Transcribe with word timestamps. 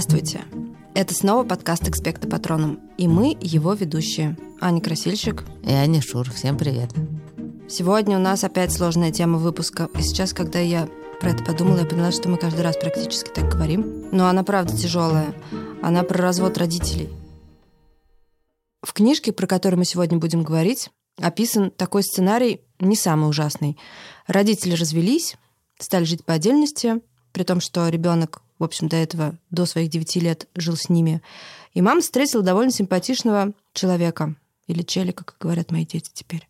Здравствуйте! 0.00 0.44
Это 0.94 1.12
снова 1.12 1.42
подкаст 1.42 1.88
«Экспекта 1.88 2.28
Патроном», 2.28 2.78
и 2.98 3.08
мы 3.08 3.36
его 3.40 3.72
ведущие. 3.72 4.38
Аня 4.60 4.80
Красильщик. 4.80 5.42
И 5.64 5.72
Аня 5.72 6.00
Шур. 6.00 6.30
Всем 6.30 6.56
привет. 6.56 6.92
Сегодня 7.68 8.16
у 8.16 8.20
нас 8.20 8.44
опять 8.44 8.72
сложная 8.72 9.10
тема 9.10 9.38
выпуска. 9.38 9.88
И 9.98 10.02
сейчас, 10.02 10.32
когда 10.32 10.60
я 10.60 10.88
про 11.18 11.30
это 11.30 11.42
подумала, 11.42 11.78
я 11.78 11.84
поняла, 11.84 12.12
что 12.12 12.28
мы 12.28 12.36
каждый 12.36 12.60
раз 12.60 12.76
практически 12.76 13.30
так 13.30 13.50
говорим. 13.50 14.04
Но 14.12 14.28
она 14.28 14.44
правда 14.44 14.76
тяжелая. 14.76 15.34
Она 15.82 16.04
про 16.04 16.22
развод 16.22 16.58
родителей. 16.58 17.08
В 18.82 18.92
книжке, 18.92 19.32
про 19.32 19.48
которую 19.48 19.80
мы 19.80 19.84
сегодня 19.84 20.16
будем 20.16 20.44
говорить, 20.44 20.90
описан 21.20 21.72
такой 21.72 22.04
сценарий 22.04 22.60
не 22.78 22.94
самый 22.94 23.28
ужасный. 23.28 23.76
Родители 24.28 24.74
развелись, 24.74 25.34
стали 25.80 26.04
жить 26.04 26.24
по 26.24 26.34
отдельности, 26.34 27.00
при 27.32 27.42
том, 27.42 27.60
что 27.60 27.88
ребенок, 27.88 28.42
в 28.58 28.64
общем, 28.64 28.88
до 28.88 28.96
этого, 28.96 29.38
до 29.50 29.66
своих 29.66 29.90
9 29.90 30.16
лет 30.16 30.48
жил 30.54 30.76
с 30.76 30.88
ними. 30.88 31.22
И 31.74 31.80
мама 31.80 32.00
встретила 32.00 32.42
довольно 32.42 32.72
симпатичного 32.72 33.52
человека, 33.72 34.34
или 34.66 34.82
челика, 34.82 35.24
как 35.24 35.36
говорят 35.38 35.70
мои 35.70 35.84
дети 35.84 36.10
теперь. 36.12 36.48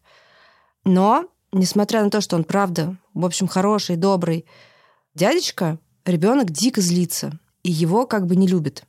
Но, 0.84 1.26
несмотря 1.52 2.02
на 2.02 2.10
то, 2.10 2.20
что 2.20 2.36
он, 2.36 2.44
правда, 2.44 2.96
в 3.14 3.24
общем, 3.24 3.46
хороший, 3.46 3.96
добрый, 3.96 4.46
дядечка, 5.14 5.78
ребенок 6.04 6.50
дико 6.50 6.80
злится, 6.80 7.38
и 7.62 7.70
его 7.70 8.06
как 8.06 8.26
бы 8.26 8.36
не 8.36 8.46
любит. 8.46 8.84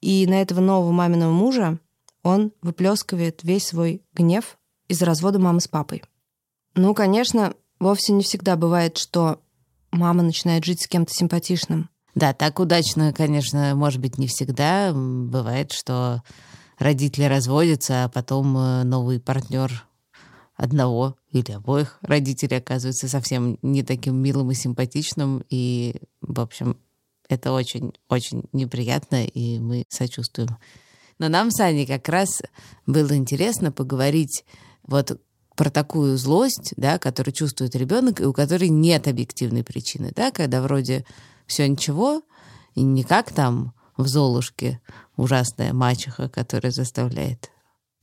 И 0.00 0.26
на 0.26 0.42
этого 0.42 0.60
нового 0.60 0.92
маминого 0.92 1.32
мужа 1.32 1.78
он 2.22 2.52
выплескивает 2.62 3.42
весь 3.42 3.68
свой 3.68 4.02
гнев 4.12 4.58
из-за 4.88 5.06
развода 5.06 5.38
мамы 5.38 5.60
с 5.60 5.68
папой. 5.68 6.02
Ну, 6.74 6.94
конечно, 6.94 7.54
вовсе 7.78 8.12
не 8.12 8.22
всегда 8.22 8.56
бывает, 8.56 8.98
что 8.98 9.40
мама 9.92 10.22
начинает 10.22 10.64
жить 10.64 10.82
с 10.82 10.88
кем-то 10.88 11.12
симпатичным. 11.14 11.88
Да, 12.14 12.32
так 12.32 12.60
удачно, 12.60 13.12
конечно, 13.12 13.74
может 13.74 14.00
быть, 14.00 14.18
не 14.18 14.28
всегда. 14.28 14.92
Бывает, 14.92 15.72
что 15.72 16.22
родители 16.78 17.24
разводятся, 17.24 18.04
а 18.04 18.08
потом 18.08 18.56
э, 18.56 18.82
новый 18.84 19.20
партнер 19.20 19.84
одного 20.56 21.16
или 21.30 21.50
обоих 21.50 21.98
родителей 22.02 22.58
оказывается 22.58 23.08
совсем 23.08 23.58
не 23.62 23.82
таким 23.82 24.16
милым 24.16 24.52
и 24.52 24.54
симпатичным. 24.54 25.44
И, 25.50 25.96
в 26.20 26.40
общем, 26.40 26.76
это 27.28 27.52
очень-очень 27.52 28.44
неприятно, 28.52 29.24
и 29.24 29.58
мы 29.58 29.84
сочувствуем. 29.88 30.56
Но 31.18 31.28
нам 31.28 31.50
с 31.50 31.60
Аней 31.60 31.86
как 31.86 32.08
раз 32.08 32.42
было 32.86 33.16
интересно 33.16 33.72
поговорить 33.72 34.44
вот 34.82 35.20
про 35.56 35.70
такую 35.70 36.16
злость, 36.18 36.74
да, 36.76 36.98
которую 36.98 37.32
чувствует 37.32 37.76
ребенок, 37.76 38.20
и 38.20 38.24
у 38.24 38.32
которой 38.32 38.68
нет 38.68 39.06
объективной 39.06 39.62
причины, 39.62 40.12
да, 40.14 40.30
когда 40.30 40.60
вроде 40.60 41.04
все 41.46 41.68
ничего, 41.68 42.22
и 42.74 42.82
не 42.82 43.04
как 43.04 43.32
там 43.32 43.74
в 43.96 44.06
Золушке 44.06 44.80
ужасная 45.16 45.72
мачеха, 45.72 46.28
которая 46.28 46.72
заставляет 46.72 47.50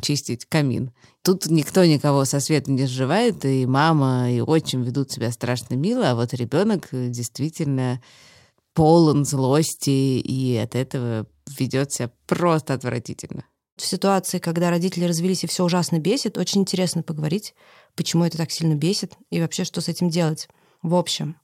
чистить 0.02 0.46
камин. 0.46 0.92
Тут 1.22 1.46
никто 1.48 1.86
никого 1.86 2.26
со 2.26 2.40
света 2.40 2.72
не 2.72 2.88
сживает, 2.88 3.46
и 3.46 3.66
мама, 3.66 4.32
и 4.32 4.42
отчим 4.42 4.84
ведут 4.84 5.12
себя 5.12 5.32
страшно 5.32 5.76
мило, 5.76 6.12
а 6.12 6.16
вот 6.16 6.34
ребенок 6.34 6.90
действительно 6.92 8.02
полон 8.74 9.26
злости, 9.26 9.90
и 9.90 10.56
от 10.58 10.76
этого 10.76 11.28
ведет 11.58 11.92
себя 11.92 12.12
просто 12.26 12.74
отвратительно 12.74 13.44
в 13.82 13.86
ситуации, 13.86 14.40
когда 14.40 14.70
родители 14.70 15.06
развелись 15.06 15.44
и 15.44 15.48
все 15.48 15.64
ужасно 15.64 16.00
бесит, 16.00 16.38
очень 16.38 16.62
интересно 16.62 17.04
поговорить, 17.04 17.54
почему 17.96 18.24
это 18.24 18.38
так 18.38 18.52
сильно 18.52 18.76
бесит 18.76 19.14
и 19.30 19.42
вообще, 19.42 19.64
что 19.64 19.82
с 19.82 19.88
этим 19.88 20.10
делать. 20.10 20.48
В 20.82 20.96
общем, 20.96 21.38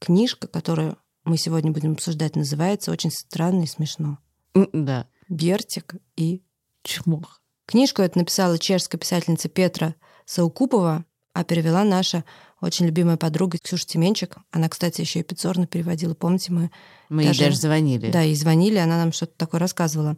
книжка, 0.00 0.48
которую 0.48 0.96
мы 1.24 1.36
сегодня 1.36 1.70
будем 1.72 1.92
обсуждать, 1.92 2.36
называется 2.36 2.90
очень 2.90 3.10
странно 3.10 3.62
и 3.62 3.66
смешно. 3.66 4.18
Да. 4.54 5.06
Бертик 5.28 5.94
и 6.16 6.42
Чмох. 6.82 7.40
Книжку 7.66 8.02
эту 8.02 8.18
написала 8.18 8.58
чешская 8.58 8.98
писательница 8.98 9.48
Петра 9.48 9.94
Саукупова, 10.26 11.04
а 11.32 11.44
перевела 11.44 11.84
наша 11.84 12.24
очень 12.60 12.86
любимая 12.86 13.16
подруга 13.16 13.58
Ксюша 13.58 13.86
Тименчик. 13.86 14.36
Она, 14.50 14.68
кстати, 14.68 15.00
еще 15.00 15.20
и 15.20 15.22
Пиццорно 15.22 15.66
переводила. 15.66 16.14
Помните, 16.14 16.52
мы... 16.52 16.70
Мы 17.08 17.24
даже, 17.24 17.40
ей 17.40 17.48
даже 17.48 17.60
звонили. 17.60 18.10
Да, 18.10 18.22
и 18.24 18.34
звонили, 18.34 18.76
она 18.76 18.98
нам 18.98 19.12
что-то 19.12 19.32
такое 19.36 19.60
рассказывала. 19.60 20.16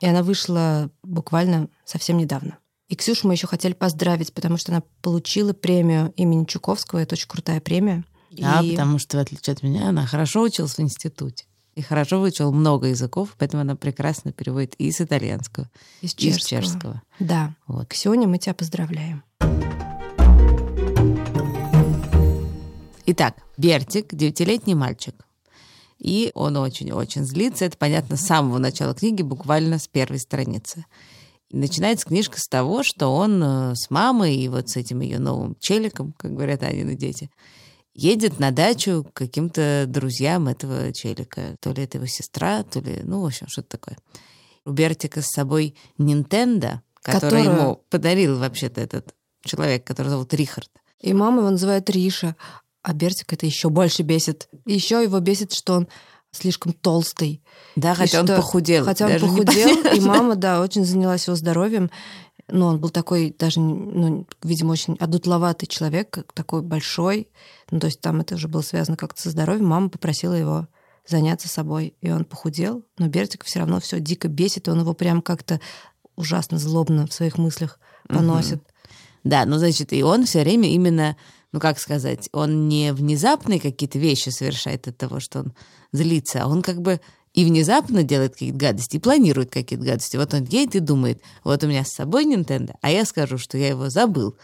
И 0.00 0.06
она 0.06 0.22
вышла 0.22 0.90
буквально 1.02 1.68
совсем 1.84 2.16
недавно. 2.16 2.58
И 2.88 2.96
Ксюшу 2.96 3.28
мы 3.28 3.34
еще 3.34 3.46
хотели 3.46 3.72
поздравить, 3.72 4.32
потому 4.32 4.56
что 4.56 4.72
она 4.72 4.82
получила 5.02 5.52
премию 5.52 6.12
имени 6.16 6.44
Чуковского. 6.44 6.98
Это 6.98 7.14
очень 7.14 7.28
крутая 7.28 7.60
премия. 7.60 8.04
Да, 8.38 8.60
и... 8.60 8.72
потому 8.72 8.98
что, 8.98 9.18
в 9.18 9.20
отличие 9.20 9.54
от 9.54 9.62
меня, 9.62 9.88
она 9.88 10.06
хорошо 10.06 10.42
училась 10.42 10.76
в 10.76 10.80
институте. 10.80 11.44
И 11.74 11.82
хорошо 11.82 12.20
выучила 12.20 12.52
много 12.52 12.86
языков, 12.86 13.34
поэтому 13.36 13.62
она 13.62 13.74
прекрасно 13.74 14.32
переводит 14.32 14.74
и 14.78 14.92
с 14.92 15.00
итальянского, 15.00 15.68
и 16.02 16.06
с 16.06 16.14
чешского. 16.14 16.36
И 16.36 16.40
с 16.40 16.46
чешского. 16.46 17.02
Да. 17.18 17.54
Вот. 17.66 17.88
Ксюня, 17.88 18.28
мы 18.28 18.38
тебя 18.38 18.54
поздравляем. 18.54 19.24
Итак, 23.06 23.36
Бертик, 23.58 24.14
девятилетний 24.14 24.74
мальчик, 24.74 25.14
и 25.98 26.30
он 26.34 26.56
очень-очень 26.56 27.24
злится. 27.24 27.64
Это 27.64 27.76
понятно 27.76 28.16
с 28.16 28.20
самого 28.20 28.58
начала 28.58 28.94
книги, 28.94 29.22
буквально 29.22 29.78
с 29.78 29.88
первой 29.88 30.20
страницы. 30.20 30.86
И 31.50 31.56
начинается 31.56 32.06
книжка 32.06 32.40
с 32.40 32.46
того, 32.46 32.82
что 32.82 33.14
он 33.14 33.42
э, 33.42 33.74
с 33.74 33.90
мамой 33.90 34.36
и 34.36 34.48
вот 34.48 34.68
с 34.70 34.76
этим 34.76 35.00
ее 35.00 35.18
новым 35.18 35.56
челиком, 35.60 36.14
как 36.16 36.34
говорят 36.34 36.62
Анины 36.62 36.94
дети, 36.94 37.30
едет 37.94 38.38
на 38.38 38.50
дачу 38.50 39.04
к 39.04 39.16
каким-то 39.16 39.84
друзьям 39.88 40.48
этого 40.48 40.92
челика. 40.92 41.56
То 41.60 41.72
ли 41.72 41.84
это 41.84 41.98
его 41.98 42.06
сестра, 42.06 42.62
то 42.62 42.80
ли, 42.80 43.00
ну, 43.02 43.20
в 43.22 43.26
общем, 43.26 43.46
что-то 43.48 43.70
такое. 43.70 43.96
У 44.64 44.72
Бертика 44.72 45.22
с 45.22 45.28
собой 45.28 45.76
Нинтендо, 45.98 46.82
который 47.02 47.42
Которую... 47.42 47.44
ему 47.44 47.84
подарил 47.90 48.38
вообще-то 48.38 48.80
этот 48.80 49.14
человек, 49.44 49.84
который 49.84 50.08
зовут 50.08 50.32
Рихард. 50.34 50.70
И 51.00 51.12
мама 51.12 51.40
его 51.40 51.50
называет 51.50 51.88
Риша. 51.90 52.34
А 52.82 52.92
Бертик 52.92 53.32
это 53.32 53.46
еще 53.46 53.68
больше 53.68 54.02
бесит. 54.02 54.48
Еще 54.64 55.02
его 55.02 55.20
бесит, 55.20 55.52
что 55.52 55.74
он 55.74 55.88
слишком 56.32 56.72
толстый. 56.72 57.42
Да, 57.76 57.94
хотя 57.94 58.20
он 58.20 58.26
похудел. 58.26 58.84
Хотя 58.84 59.06
он 59.06 59.20
похудел, 59.20 59.94
и 59.94 60.00
мама, 60.00 60.34
да, 60.34 60.60
очень 60.60 60.84
занялась 60.84 61.26
его 61.26 61.36
здоровьем. 61.36 61.90
Но 62.48 62.66
он 62.68 62.78
был 62.78 62.90
такой 62.90 63.34
даже, 63.38 63.60
ну, 63.60 64.26
видимо, 64.42 64.72
очень 64.72 64.96
одутловатый 65.00 65.66
человек, 65.66 66.26
такой 66.34 66.62
большой. 66.62 67.28
Ну, 67.70 67.80
то 67.80 67.86
есть 67.86 68.00
там 68.00 68.20
это 68.20 68.34
уже 68.34 68.48
было 68.48 68.60
связано 68.60 68.96
как-то 68.96 69.22
со 69.22 69.30
здоровьем. 69.30 69.66
Мама 69.66 69.88
попросила 69.88 70.34
его 70.34 70.68
заняться 71.06 71.48
собой, 71.48 71.94
и 72.00 72.10
он 72.10 72.24
похудел. 72.24 72.84
Но 72.98 73.08
Бертик 73.08 73.44
все 73.44 73.60
равно 73.60 73.80
все 73.80 74.00
дико 74.00 74.28
бесит, 74.28 74.68
и 74.68 74.70
он 74.70 74.80
его 74.80 74.92
прям 74.94 75.22
как-то 75.22 75.60
ужасно 76.16 76.58
злобно 76.58 77.06
в 77.06 77.12
своих 77.12 77.38
мыслях 77.38 77.78
поносит. 78.08 78.58
Угу. 78.58 78.64
Да, 79.24 79.46
ну, 79.46 79.56
значит, 79.56 79.92
и 79.92 80.02
он 80.02 80.26
все 80.26 80.42
время 80.42 80.68
именно 80.70 81.16
ну 81.54 81.60
как 81.60 81.78
сказать, 81.78 82.28
он 82.32 82.68
не 82.68 82.92
внезапные 82.92 83.60
какие-то 83.60 83.96
вещи 83.96 84.30
совершает 84.30 84.88
от 84.88 84.98
того, 84.98 85.20
что 85.20 85.38
он 85.38 85.52
злится, 85.92 86.42
а 86.42 86.48
он 86.48 86.62
как 86.62 86.82
бы 86.82 87.00
и 87.34 87.44
внезапно 87.44 88.04
делает 88.04 88.32
какие-то 88.34 88.56
гадости, 88.56 88.96
и 88.96 89.00
планирует 89.00 89.50
какие-то 89.50 89.84
гадости. 89.84 90.16
Вот 90.16 90.32
он 90.32 90.44
едет 90.44 90.76
и 90.76 90.80
думает, 90.80 91.20
вот 91.42 91.62
у 91.64 91.66
меня 91.66 91.84
с 91.84 91.92
собой 91.92 92.24
Nintendo, 92.24 92.74
а 92.80 92.90
я 92.90 93.04
скажу, 93.04 93.38
что 93.38 93.58
я 93.58 93.68
его 93.68 93.90
забыл. 93.90 94.36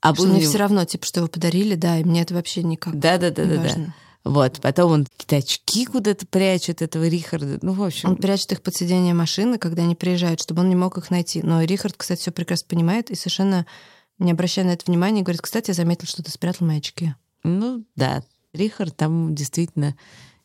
А 0.00 0.14
что 0.14 0.26
мне 0.26 0.40
него... 0.40 0.48
все 0.48 0.58
равно, 0.58 0.84
типа, 0.84 1.06
что 1.06 1.20
его 1.20 1.28
подарили, 1.28 1.74
да, 1.74 1.98
и 1.98 2.04
мне 2.04 2.22
это 2.22 2.34
вообще 2.34 2.62
никак 2.62 2.98
да, 2.98 3.18
да, 3.18 3.30
да. 3.30 3.44
Да. 3.44 3.94
Вот, 4.24 4.60
потом 4.60 4.92
он 4.92 5.06
какие-то 5.06 5.36
очки 5.36 5.86
куда-то 5.86 6.26
прячет, 6.26 6.82
этого 6.82 7.08
Рихарда. 7.08 7.60
Ну, 7.62 7.72
в 7.72 7.82
общем. 7.82 8.10
Он 8.10 8.16
прячет 8.16 8.52
их 8.52 8.62
под 8.62 8.76
сиденье 8.76 9.14
машины, 9.14 9.56
когда 9.58 9.82
они 9.82 9.94
приезжают, 9.94 10.40
чтобы 10.40 10.60
он 10.60 10.68
не 10.68 10.76
мог 10.76 10.98
их 10.98 11.10
найти. 11.10 11.42
Но 11.42 11.62
Рихард, 11.62 11.96
кстати, 11.96 12.20
все 12.20 12.30
прекрасно 12.30 12.66
понимает 12.68 13.10
и 13.10 13.14
совершенно 13.14 13.64
не 14.18 14.32
обращая 14.32 14.66
на 14.66 14.70
это 14.70 14.84
внимания, 14.86 15.22
говорит, 15.22 15.40
кстати, 15.40 15.70
я 15.70 15.74
заметил, 15.74 16.06
что 16.06 16.22
ты 16.22 16.30
спрятал 16.30 16.66
мои 16.66 16.78
очки. 16.78 17.14
Ну, 17.42 17.84
да, 17.96 18.22
Рихард 18.52 18.96
там 18.96 19.34
действительно 19.34 19.96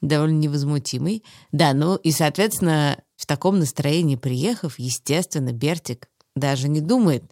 довольно 0.07 0.37
невозмутимый. 0.37 1.23
Да, 1.51 1.73
ну 1.73 1.95
и, 1.95 2.11
соответственно, 2.11 2.97
в 3.15 3.25
таком 3.25 3.59
настроении 3.59 4.15
приехав, 4.15 4.77
естественно, 4.77 5.51
Бертик 5.51 6.09
даже 6.35 6.67
не 6.67 6.81
думает, 6.81 7.23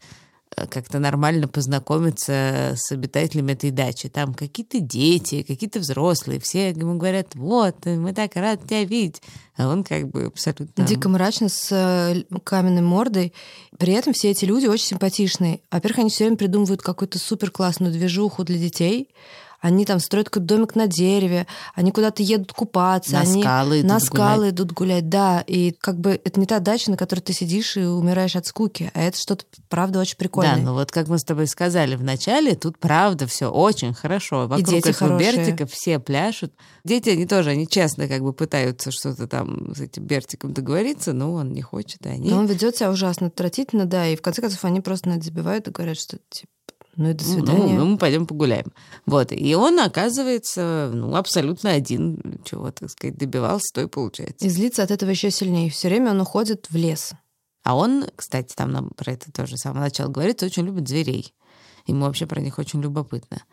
Э, 0.55 0.67
как-то 0.67 0.99
нормально 0.99 1.47
познакомиться 1.47 2.73
с 2.75 2.91
обитателями 2.91 3.53
этой 3.53 3.71
дачи. 3.71 4.09
Там 4.09 4.33
какие-то 4.33 4.79
дети, 4.79 5.43
какие-то 5.43 5.79
взрослые, 5.79 6.39
все 6.39 6.69
ему 6.69 6.97
говорят, 6.97 7.35
вот, 7.35 7.85
мы 7.85 8.13
так 8.13 8.35
рады 8.35 8.65
тебя 8.67 8.83
видеть. 8.83 9.21
А 9.55 9.69
он 9.69 9.83
как 9.83 10.09
бы 10.09 10.25
абсолютно... 10.25 10.85
Дико 10.85 11.07
мрачно, 11.09 11.47
с 11.47 11.71
э, 11.71 12.23
каменной 12.43 12.81
мордой. 12.81 13.33
При 13.77 13.93
этом 13.93 14.13
все 14.13 14.31
эти 14.31 14.45
люди 14.45 14.67
очень 14.67 14.87
симпатичные. 14.87 15.61
Во-первых, 15.71 15.99
они 15.99 16.09
все 16.09 16.25
время 16.25 16.37
придумывают 16.37 16.81
какую-то 16.81 17.17
супер 17.17 17.51
классную 17.51 17.93
движуху 17.93 18.43
для 18.43 18.57
детей. 18.57 19.09
Они 19.61 19.85
там 19.85 19.99
строят 19.99 20.29
какой-то 20.29 20.55
домик 20.55 20.75
на 20.75 20.87
дереве, 20.87 21.47
они 21.75 21.91
куда-то 21.91 22.23
едут 22.23 22.51
купаться, 22.51 23.13
На 23.13 23.21
они 23.21 23.41
скалы 23.41 23.79
идут 23.79 23.89
на 23.89 23.99
скалы 23.99 24.37
гулять. 24.37 24.53
идут 24.53 24.71
гулять, 24.73 25.09
да. 25.09 25.43
И 25.47 25.71
как 25.71 25.99
бы 25.99 26.19
это 26.23 26.39
не 26.39 26.47
та 26.47 26.59
дача, 26.59 26.89
на 26.89 26.97
которой 26.97 27.19
ты 27.19 27.31
сидишь 27.33 27.77
и 27.77 27.81
умираешь 27.81 28.35
от 28.35 28.47
скуки, 28.47 28.91
а 28.93 29.01
это 29.01 29.17
что-то, 29.17 29.45
правда, 29.69 29.99
очень 29.99 30.17
прикольное. 30.17 30.55
Да, 30.55 30.61
ну 30.61 30.73
вот 30.73 30.91
как 30.91 31.07
мы 31.07 31.19
с 31.19 31.23
тобой 31.23 31.47
сказали 31.47 31.95
в 31.95 32.03
начале, 32.03 32.55
тут 32.55 32.79
правда 32.79 33.27
все 33.27 33.51
очень 33.51 33.93
хорошо. 33.93 34.47
Вокруг 34.47 34.67
дети 34.67 34.89
этого 34.89 35.09
хорошие. 35.09 35.35
Бертика 35.37 35.65
все 35.67 35.99
пляшут. 35.99 36.53
Дети, 36.83 37.09
они 37.09 37.27
тоже, 37.27 37.51
они 37.51 37.67
честно 37.67 38.07
как 38.07 38.21
бы 38.21 38.33
пытаются 38.33 38.91
что-то 38.91 39.27
там 39.27 39.75
с 39.75 39.79
этим 39.79 40.03
Бертиком 40.03 40.53
договориться, 40.53 41.13
но 41.13 41.33
он 41.33 41.53
не 41.53 41.61
хочет, 41.61 42.05
и 42.07 42.09
они... 42.09 42.29
Но 42.29 42.39
он 42.39 42.47
ведет 42.47 42.75
себя 42.77 42.89
ужасно 42.89 43.27
отвратительно, 43.27 43.85
да, 43.85 44.07
и 44.07 44.15
в 44.15 44.21
конце 44.21 44.41
концов 44.41 44.65
они 44.65 44.81
просто 44.81 45.09
на 45.09 45.13
это 45.13 45.25
забивают 45.25 45.67
и 45.67 45.71
говорят, 45.71 45.97
что 45.97 46.17
типа, 46.29 46.51
ну 46.95 47.09
и 47.09 47.13
до 47.13 47.23
Ну, 47.23 47.31
свидания. 47.31 47.73
Ну, 47.79 47.85
мы 47.85 47.97
пойдем 47.97 48.27
погуляем. 48.27 48.71
Вот. 49.05 49.31
И 49.31 49.55
он, 49.55 49.79
оказывается, 49.79 50.91
ну, 50.93 51.15
абсолютно 51.15 51.71
один, 51.71 52.39
чего, 52.43 52.71
так 52.71 52.89
сказать, 52.89 53.17
добивался, 53.17 53.73
то 53.73 53.81
и 53.81 53.87
получается. 53.87 54.45
И 54.45 54.49
злится 54.49 54.83
от 54.83 54.91
этого 54.91 55.09
еще 55.09 55.31
сильнее. 55.31 55.69
Все 55.69 55.87
время 55.87 56.11
он 56.11 56.21
уходит 56.21 56.67
в 56.69 56.75
лес. 56.75 57.13
А 57.63 57.75
он, 57.75 58.05
кстати, 58.15 58.53
там 58.55 58.71
нам 58.71 58.89
про 58.89 59.13
это 59.13 59.31
тоже 59.31 59.55
с 59.55 59.61
самого 59.61 59.83
начала 59.83 60.09
говорится, 60.09 60.45
очень 60.45 60.65
любит 60.65 60.87
зверей. 60.87 61.33
Ему 61.87 62.05
вообще 62.05 62.25
про 62.25 62.41
них 62.41 62.59
очень 62.59 62.81
любопытно. 62.81 63.43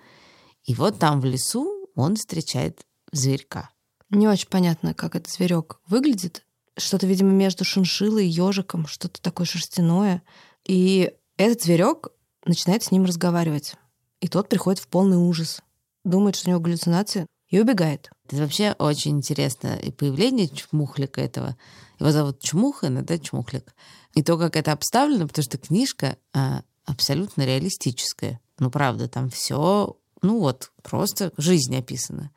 И 0.64 0.74
вот 0.74 0.98
там 0.98 1.20
в 1.20 1.24
лесу 1.24 1.88
он 1.94 2.16
встречает 2.16 2.80
зверька. 3.12 3.70
Не 4.10 4.28
очень 4.28 4.48
понятно, 4.48 4.94
как 4.94 5.14
этот 5.14 5.30
зверек 5.32 5.80
выглядит. 5.86 6.44
Что-то, 6.76 7.06
видимо, 7.06 7.30
между 7.30 7.64
шиншиллой 7.64 8.26
и 8.26 8.30
ежиком, 8.30 8.86
что-то 8.86 9.20
такое 9.20 9.46
шерстяное. 9.46 10.22
И 10.66 11.12
этот 11.36 11.62
зверек 11.62 12.08
начинает 12.48 12.82
с 12.82 12.90
ним 12.90 13.04
разговаривать. 13.04 13.74
И 14.20 14.28
тот 14.28 14.48
приходит 14.48 14.80
в 14.80 14.88
полный 14.88 15.16
ужас. 15.16 15.60
Думает, 16.04 16.36
что 16.36 16.48
у 16.48 16.50
него 16.50 16.60
галлюцинации, 16.60 17.26
и 17.48 17.60
убегает. 17.60 18.10
Это 18.26 18.36
вообще 18.36 18.74
очень 18.78 19.12
интересно. 19.12 19.76
И 19.76 19.90
появление 19.90 20.48
чмухлика 20.48 21.20
этого. 21.20 21.56
Его 21.98 22.12
зовут 22.12 22.40
Чмух, 22.40 22.84
иногда 22.84 23.18
Чмухлик. 23.18 23.74
И 24.14 24.22
то, 24.22 24.36
как 24.36 24.56
это 24.56 24.72
обставлено, 24.72 25.26
потому 25.26 25.42
что 25.42 25.58
книжка 25.58 26.18
а, 26.32 26.62
абсолютно 26.84 27.42
реалистическая. 27.42 28.40
Ну, 28.58 28.70
правда, 28.70 29.08
там 29.08 29.30
все, 29.30 29.96
ну 30.22 30.40
вот, 30.40 30.72
просто 30.82 31.32
жизнь 31.36 31.74
описана. 31.76 32.30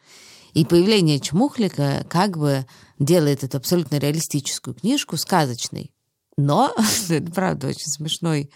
И 0.53 0.65
появление 0.65 1.19
Чмухлика 1.19 2.05
как 2.09 2.37
бы 2.37 2.65
делает 2.99 3.43
эту 3.43 3.57
абсолютно 3.57 3.97
реалистическую 3.97 4.73
книжку 4.73 5.17
сказочной. 5.17 5.91
Но, 6.37 6.73
это 7.09 7.31
правда 7.31 7.67
очень 7.67 7.91
смешной 7.91 8.51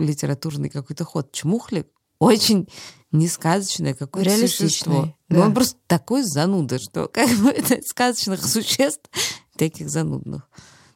литературный 0.00 0.70
какой-то 0.70 1.04
ход. 1.04 1.32
Чмухлик 1.32 1.88
очень 2.18 2.68
несказочное 3.12 3.94
какое-то 3.94 4.30
существо. 4.48 5.14
да. 5.28 5.36
Ну, 5.36 5.40
он 5.42 5.54
просто 5.54 5.78
такой 5.86 6.22
зануда, 6.22 6.78
что 6.78 7.08
как 7.08 7.30
бы 7.38 7.50
это 7.50 7.80
сказочных 7.82 8.44
существ 8.44 9.08
таких 9.56 9.88
занудных. 9.88 10.48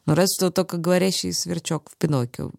Ну, 0.05 0.15
разве 0.15 0.33
что 0.37 0.51
только 0.51 0.77
говорящий 0.77 1.31
сверчок 1.31 1.89
в 1.89 1.97
Пиноккио 1.97 2.51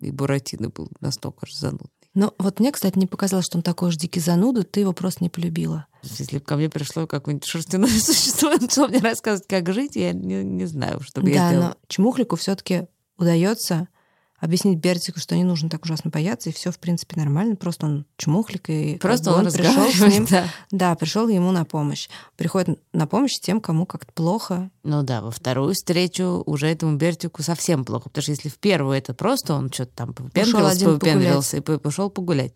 и 0.00 0.10
Буратино 0.10 0.68
был 0.68 0.88
настолько 1.00 1.46
же 1.46 1.56
занудный. 1.56 1.90
Но 2.14 2.34
вот 2.38 2.58
мне, 2.58 2.72
кстати, 2.72 2.98
не 2.98 3.06
показалось, 3.06 3.46
что 3.46 3.58
он 3.58 3.62
такой 3.62 3.92
же 3.92 3.98
дикий 3.98 4.18
зануда, 4.18 4.64
ты 4.64 4.80
его 4.80 4.92
просто 4.92 5.22
не 5.22 5.30
полюбила. 5.30 5.86
Если 6.02 6.38
бы 6.38 6.44
ко 6.44 6.56
мне 6.56 6.68
пришло 6.68 7.06
какое-нибудь 7.06 7.46
шерстяное 7.46 7.88
существо, 8.00 8.50
начало 8.50 8.88
мне 8.88 8.98
рассказывать, 8.98 9.48
как 9.48 9.72
жить, 9.72 9.94
я 9.94 10.12
не, 10.12 10.42
не 10.42 10.66
знаю, 10.66 11.00
что 11.00 11.20
бы 11.20 11.30
я 11.30 11.36
да, 11.36 11.48
сделала. 11.48 11.68
но 11.68 11.76
Чмухлику 11.86 12.36
все-таки 12.36 12.88
удается 13.16 13.88
объяснить 14.38 14.78
Бертику, 14.78 15.18
что 15.20 15.36
не 15.36 15.44
нужно 15.44 15.68
так 15.68 15.84
ужасно 15.84 16.10
бояться, 16.10 16.50
и 16.50 16.52
все, 16.52 16.70
в 16.70 16.78
принципе, 16.78 17.20
нормально. 17.20 17.56
Просто 17.56 17.86
он 17.86 18.06
чмухлик, 18.16 18.70
и 18.70 18.96
Просто 18.98 19.30
бы 19.30 19.36
он, 19.38 19.52
пришел 19.52 19.90
с 19.90 20.00
ним. 20.12 20.26
да. 20.30 20.44
Да, 20.70 20.94
пришел 20.94 21.28
ему 21.28 21.50
на 21.50 21.64
помощь. 21.64 22.08
Приходит 22.36 22.80
на 22.92 23.06
помощь 23.06 23.38
тем, 23.40 23.60
кому 23.60 23.86
как-то 23.86 24.12
плохо. 24.12 24.70
Ну 24.84 25.02
да, 25.02 25.20
во 25.22 25.30
вторую 25.30 25.74
встречу 25.74 26.42
уже 26.46 26.68
этому 26.68 26.96
Бертику 26.96 27.42
совсем 27.42 27.84
плохо, 27.84 28.08
потому 28.10 28.22
что 28.22 28.32
если 28.32 28.48
в 28.48 28.58
первую 28.58 28.96
это 28.96 29.14
просто 29.14 29.54
он 29.54 29.72
что-то 29.72 29.92
там 29.94 30.14
попендрился, 30.14 30.84
попендрился 30.86 31.56
и 31.56 31.60
по- 31.60 31.78
пошел 31.78 32.10
погулять. 32.10 32.54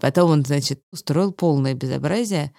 Потом 0.00 0.30
он, 0.30 0.44
значит, 0.44 0.82
устроил 0.90 1.32
полное 1.32 1.74
безобразие. 1.74 2.52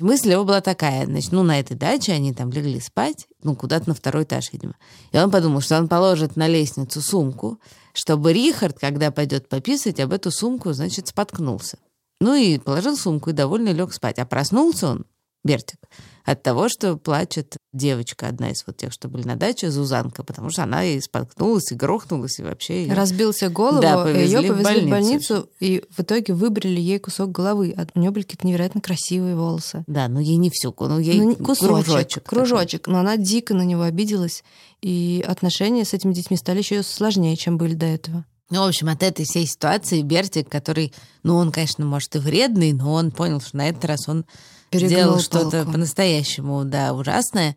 Мысль 0.00 0.32
его 0.32 0.44
была 0.44 0.60
такая, 0.60 1.06
значит, 1.06 1.32
ну, 1.32 1.42
на 1.42 1.60
этой 1.60 1.76
даче 1.76 2.12
они 2.12 2.32
там 2.32 2.50
легли 2.50 2.80
спать, 2.80 3.26
ну, 3.42 3.54
куда-то 3.54 3.88
на 3.88 3.94
второй 3.94 4.24
этаж, 4.24 4.52
видимо. 4.52 4.74
И 5.12 5.18
он 5.18 5.30
подумал, 5.30 5.60
что 5.60 5.78
он 5.78 5.88
положит 5.88 6.36
на 6.36 6.48
лестницу 6.48 7.00
сумку, 7.00 7.60
чтобы 7.92 8.32
Рихард, 8.32 8.78
когда 8.78 9.10
пойдет 9.10 9.48
пописать, 9.48 10.00
об 10.00 10.12
эту 10.12 10.30
сумку, 10.30 10.72
значит, 10.72 11.08
споткнулся. 11.08 11.78
Ну 12.20 12.34
и 12.34 12.58
положил 12.58 12.96
сумку 12.96 13.30
и 13.30 13.34
довольно 13.34 13.70
лег 13.70 13.92
спать. 13.92 14.18
А 14.18 14.26
проснулся 14.26 14.88
он, 14.88 15.06
Бертик, 15.44 15.78
от 16.24 16.42
того, 16.42 16.68
что 16.68 16.96
плачет 16.96 17.56
девочка, 17.72 18.28
одна 18.28 18.50
из 18.50 18.64
вот 18.66 18.76
тех, 18.76 18.92
что 18.92 19.08
были 19.08 19.26
на 19.26 19.36
даче, 19.36 19.70
Зузанка, 19.70 20.22
потому 20.24 20.50
что 20.50 20.62
она 20.64 20.84
и 20.84 21.00
споткнулась, 21.00 21.70
и 21.72 21.74
грохнулась, 21.74 22.38
и 22.38 22.42
вообще... 22.42 22.84
её- 22.84 22.94
Разбился 22.94 23.48
голову, 23.48 23.80
Да, 23.80 24.10
и 24.10 24.24
ее 24.26 24.38
повезли 24.38 24.50
в 24.50 24.52
повезли 24.52 24.58
в 24.58 24.62
больницу. 24.90 24.90
больницу, 24.90 25.48
и 25.60 25.84
в 25.90 26.00
итоге 26.00 26.34
выбрали 26.34 26.80
ей 26.80 26.98
кусок 26.98 27.30
головы. 27.32 27.74
А 27.76 27.86
у 27.94 27.98
нее 27.98 28.10
были 28.10 28.22
какие-то 28.24 28.46
невероятно 28.46 28.80
красивые 28.80 29.36
волосы. 29.36 29.84
Да, 29.86 30.08
ну 30.08 30.20
ей 30.20 30.36
не 30.36 30.50
всю, 30.50 30.74
ну 30.78 30.98
ей 30.98 31.20
Ну, 31.20 31.36
кусочек, 31.36 31.84
кружочек. 31.84 32.22
кружочек, 32.24 32.80
такой. 32.82 32.92
но 32.94 33.00
она 33.00 33.16
дико 33.16 33.54
на 33.54 33.62
него 33.62 33.82
обиделась, 33.82 34.42
и 34.82 35.24
отношения 35.26 35.84
с 35.84 35.94
этими 35.94 36.12
детьми 36.12 36.36
стали 36.36 36.58
еще 36.58 36.82
сложнее, 36.82 37.36
чем 37.36 37.56
были 37.58 37.74
до 37.74 37.86
этого. 37.86 38.24
Ну, 38.50 38.64
в 38.64 38.68
общем, 38.68 38.88
от 38.88 39.02
этой 39.04 39.24
всей 39.24 39.46
ситуации 39.46 40.02
Бертик, 40.02 40.48
который, 40.48 40.92
ну, 41.22 41.36
он, 41.36 41.52
конечно, 41.52 41.86
может 41.86 42.16
и 42.16 42.18
вредный, 42.18 42.72
но 42.72 42.92
он 42.94 43.12
понял, 43.12 43.40
что 43.40 43.56
на 43.56 43.68
этот 43.68 43.84
раз 43.84 44.08
он 44.08 44.24
Перегнул 44.70 45.18
сделал 45.18 45.20
что-то 45.20 45.64
по-настоящему, 45.64 46.64
да, 46.64 46.94
ужасное. 46.94 47.56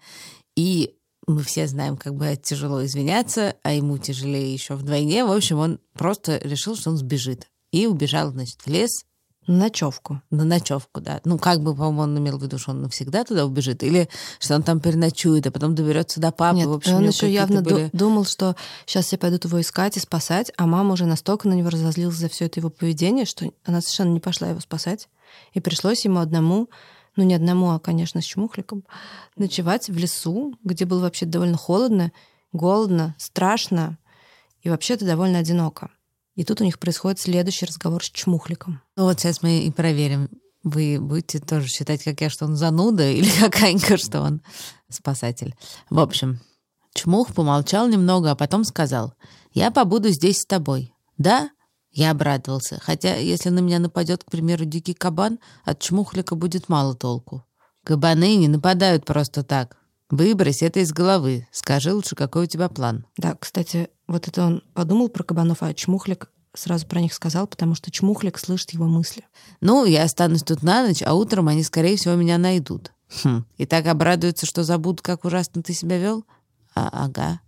И 0.56 0.95
мы 1.27 1.44
все 1.44 1.68
знаем, 1.68 1.95
как 1.98 2.15
бы 2.15 2.36
тяжело 2.36 2.83
извиняться, 2.86 3.56
а 3.63 3.74
ему 3.74 3.98
тяжелее 3.98 4.54
еще 4.54 4.75
вдвойне. 4.75 5.25
В 5.25 5.31
общем, 5.31 5.60
он 5.60 5.80
просто 5.94 6.38
решил, 6.38 6.75
что 6.75 6.89
он 6.89 6.98
сбежит. 6.98 7.48
И 7.71 7.88
убежал, 7.88 8.31
значит, 8.31 8.62
в 8.62 8.68
лес, 8.68 9.06
Ночевку. 9.48 10.21
на 10.30 10.45
ночевку, 10.45 11.01
да. 11.01 11.19
Ну, 11.25 11.38
как 11.38 11.62
бы, 11.62 11.75
по-моему, 11.75 12.01
он 12.04 12.18
имел 12.18 12.38
в 12.38 12.44
виду, 12.44 12.57
что 12.57 12.71
он 12.71 12.81
навсегда 12.81 13.25
туда 13.25 13.45
убежит, 13.45 13.83
или 13.83 14.07
что 14.39 14.56
он 14.56 14.63
там 14.63 14.80
переночует, 14.80 15.45
а 15.48 15.51
потом 15.51 15.75
доберется 15.75 16.21
до 16.21 16.31
папы. 16.31 16.57
Нет, 16.57 16.68
в 16.68 16.74
общем, 16.74 16.95
он 16.95 17.07
еще 17.07 17.31
явно 17.31 17.62
были- 17.62 17.89
думал, 17.92 18.25
что 18.25 18.56
сейчас 18.86 19.06
все 19.07 19.18
пойдут 19.18 19.44
его 19.45 19.60
искать 19.60 19.98
и 19.98 20.00
спасать, 20.00 20.51
а 20.57 20.65
мама 20.65 20.94
уже 20.94 21.06
настолько 21.06 21.50
на 21.50 21.54
него 21.54 21.69
разозлилась 21.69 22.15
за 22.15 22.30
все 22.30 22.45
это 22.45 22.60
его 22.60 22.69
поведение, 22.69 23.25
что 23.25 23.51
она 23.65 23.81
совершенно 23.81 24.13
не 24.13 24.19
пошла 24.21 24.50
его 24.50 24.62
спасать. 24.62 25.10
И 25.54 25.60
пришлось 25.60 26.06
ему 26.06 26.19
одному, 26.19 26.69
ну 27.15 27.24
не 27.24 27.36
одному, 27.36 27.71
а, 27.71 27.80
конечно, 27.80 28.21
с 28.21 28.25
чмухликом, 28.25 28.83
ночевать 29.36 29.89
в 29.89 29.98
лесу, 29.98 30.55
где 30.63 30.86
было 30.86 31.01
вообще 31.01 31.25
довольно 31.25 31.58
холодно, 31.58 32.12
голодно, 32.51 33.15
страшно 33.17 33.98
и 34.62 34.70
вообще-то 34.70 35.05
довольно 35.05 35.39
одиноко. 35.39 35.91
И 36.36 36.43
тут 36.43 36.62
у 36.62 36.63
них 36.63 36.79
происходит 36.79 37.20
следующий 37.20 37.65
разговор 37.65 38.03
с 38.03 38.10
чмухликом. 38.10 38.82
Ну 38.96 39.03
вот 39.03 39.20
сейчас 39.20 39.43
мы 39.43 39.60
и 39.60 39.72
проверим. 39.72 40.29
Вы 40.63 40.98
будете 41.00 41.39
тоже 41.39 41.67
считать, 41.67 42.03
как 42.03 42.22
я, 42.22 42.29
что 42.29 42.46
он 42.46 42.55
зануда, 42.55 43.10
или 43.10 43.29
как 43.39 43.62
Анька, 43.62 43.98
что 43.98 44.22
он 44.22 44.41
спасатель. 44.89 45.55
В 45.89 46.00
общем, 46.00 46.39
Чмух 46.93 47.34
помолчал 47.34 47.88
немного, 47.88 48.32
а 48.32 48.36
потом 48.36 48.63
сказал, 48.63 49.13
«Я 49.53 49.72
побуду 49.72 50.10
здесь 50.10 50.39
с 50.39 50.46
тобой». 50.46 50.93
«Да?» 51.17 51.50
Я 51.94 52.12
обрадовался. 52.12 52.80
Хотя, 52.82 53.16
если 53.16 53.50
на 53.50 53.60
меня 53.60 53.80
нападет, 53.80 54.24
к 54.24 54.32
примеру, 54.32 54.66
дикий 54.66 54.94
кабан, 54.94 55.40
от 55.64 55.80
чмухлика 55.80 56.36
будет 56.36 56.68
мало 56.68 56.96
толку. 56.96 57.46
Кабаны 57.84 58.36
не 58.36 58.48
нападают 58.48 59.06
просто 59.06 59.44
так. 59.44 59.78
Выбрось 60.10 60.64
это 60.64 60.80
из 60.80 60.92
головы. 60.92 61.48
Скажи 61.52 61.94
лучше, 61.94 62.16
какой 62.16 62.44
у 62.44 62.48
тебя 62.48 62.68
план. 62.68 63.06
Да, 63.18 63.36
кстати, 63.40 63.90
вот 64.08 64.28
это 64.28 64.46
он 64.46 64.64
подумал 64.74 65.10
про 65.10 65.24
кабанов, 65.24 65.62
а 65.62 65.74
чмухлик 65.74 66.32
сразу 66.56 66.88
про 66.88 67.00
них 67.00 67.14
сказал, 67.14 67.48
потому 67.48 67.76
что 67.76 67.92
чмухлик 67.92 68.38
слышит 68.38 68.72
его 68.72 68.86
мысли. 68.86 69.26
Ну, 69.62 69.86
я 69.86 70.04
останусь 70.04 70.44
тут 70.44 70.64
на 70.64 70.86
ночь, 70.88 71.04
а 71.04 71.14
утром 71.14 71.48
они, 71.48 71.64
скорее 71.64 71.98
всего, 71.98 72.16
меня 72.16 72.38
найдут. 72.38 72.92
Хм. 73.24 73.46
И 73.58 73.66
так 73.66 73.86
обрадуются, 73.88 74.46
что 74.46 74.64
забудут, 74.64 75.02
как 75.02 75.26
ужасно 75.26 75.62
ты 75.62 75.74
себя 75.74 75.98
вел? 75.98 76.26
А, 76.76 76.90
ага. 77.06 77.42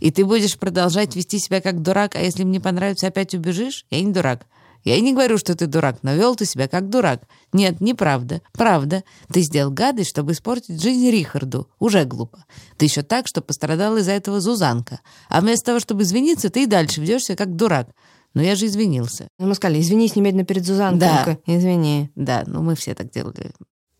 И 0.00 0.10
ты 0.10 0.24
будешь 0.24 0.58
продолжать 0.58 1.16
вести 1.16 1.38
себя 1.38 1.60
как 1.60 1.82
дурак, 1.82 2.16
а 2.16 2.20
если 2.20 2.44
мне 2.44 2.60
понравится, 2.60 3.06
опять 3.06 3.34
убежишь? 3.34 3.86
Я 3.90 4.00
не 4.02 4.12
дурак. 4.12 4.46
Я 4.86 4.94
и 4.94 5.00
не 5.00 5.12
говорю, 5.12 5.36
что 5.36 5.56
ты 5.56 5.66
дурак, 5.66 5.98
но 6.02 6.14
вел 6.14 6.36
ты 6.36 6.44
себя 6.44 6.68
как 6.68 6.88
дурак. 6.88 7.22
Нет, 7.52 7.80
неправда. 7.80 8.40
Правда. 8.52 9.02
Ты 9.32 9.40
сделал 9.40 9.72
гадость, 9.72 10.10
чтобы 10.10 10.30
испортить 10.30 10.80
жизнь 10.80 11.10
Рихарду. 11.10 11.68
Уже 11.80 12.04
глупо. 12.04 12.44
Ты 12.76 12.84
еще 12.86 13.02
так, 13.02 13.26
что 13.26 13.42
пострадала 13.42 13.96
из-за 13.96 14.12
этого 14.12 14.40
Зузанка. 14.40 15.00
А 15.28 15.40
вместо 15.40 15.66
того, 15.66 15.80
чтобы 15.80 16.04
извиниться, 16.04 16.50
ты 16.50 16.62
и 16.62 16.66
дальше 16.66 17.00
ведешься 17.00 17.34
как 17.34 17.56
дурак. 17.56 17.88
Но 18.34 18.42
я 18.42 18.54
же 18.54 18.66
извинился. 18.66 19.26
Мы 19.38 19.56
сказали, 19.56 19.80
извинись 19.80 20.14
немедленно 20.14 20.44
перед 20.44 20.64
Зузанкой. 20.64 21.00
Да. 21.00 21.38
Извини. 21.46 22.12
Да, 22.14 22.44
ну 22.46 22.62
мы 22.62 22.76
все 22.76 22.94
так 22.94 23.10
делали. 23.10 23.50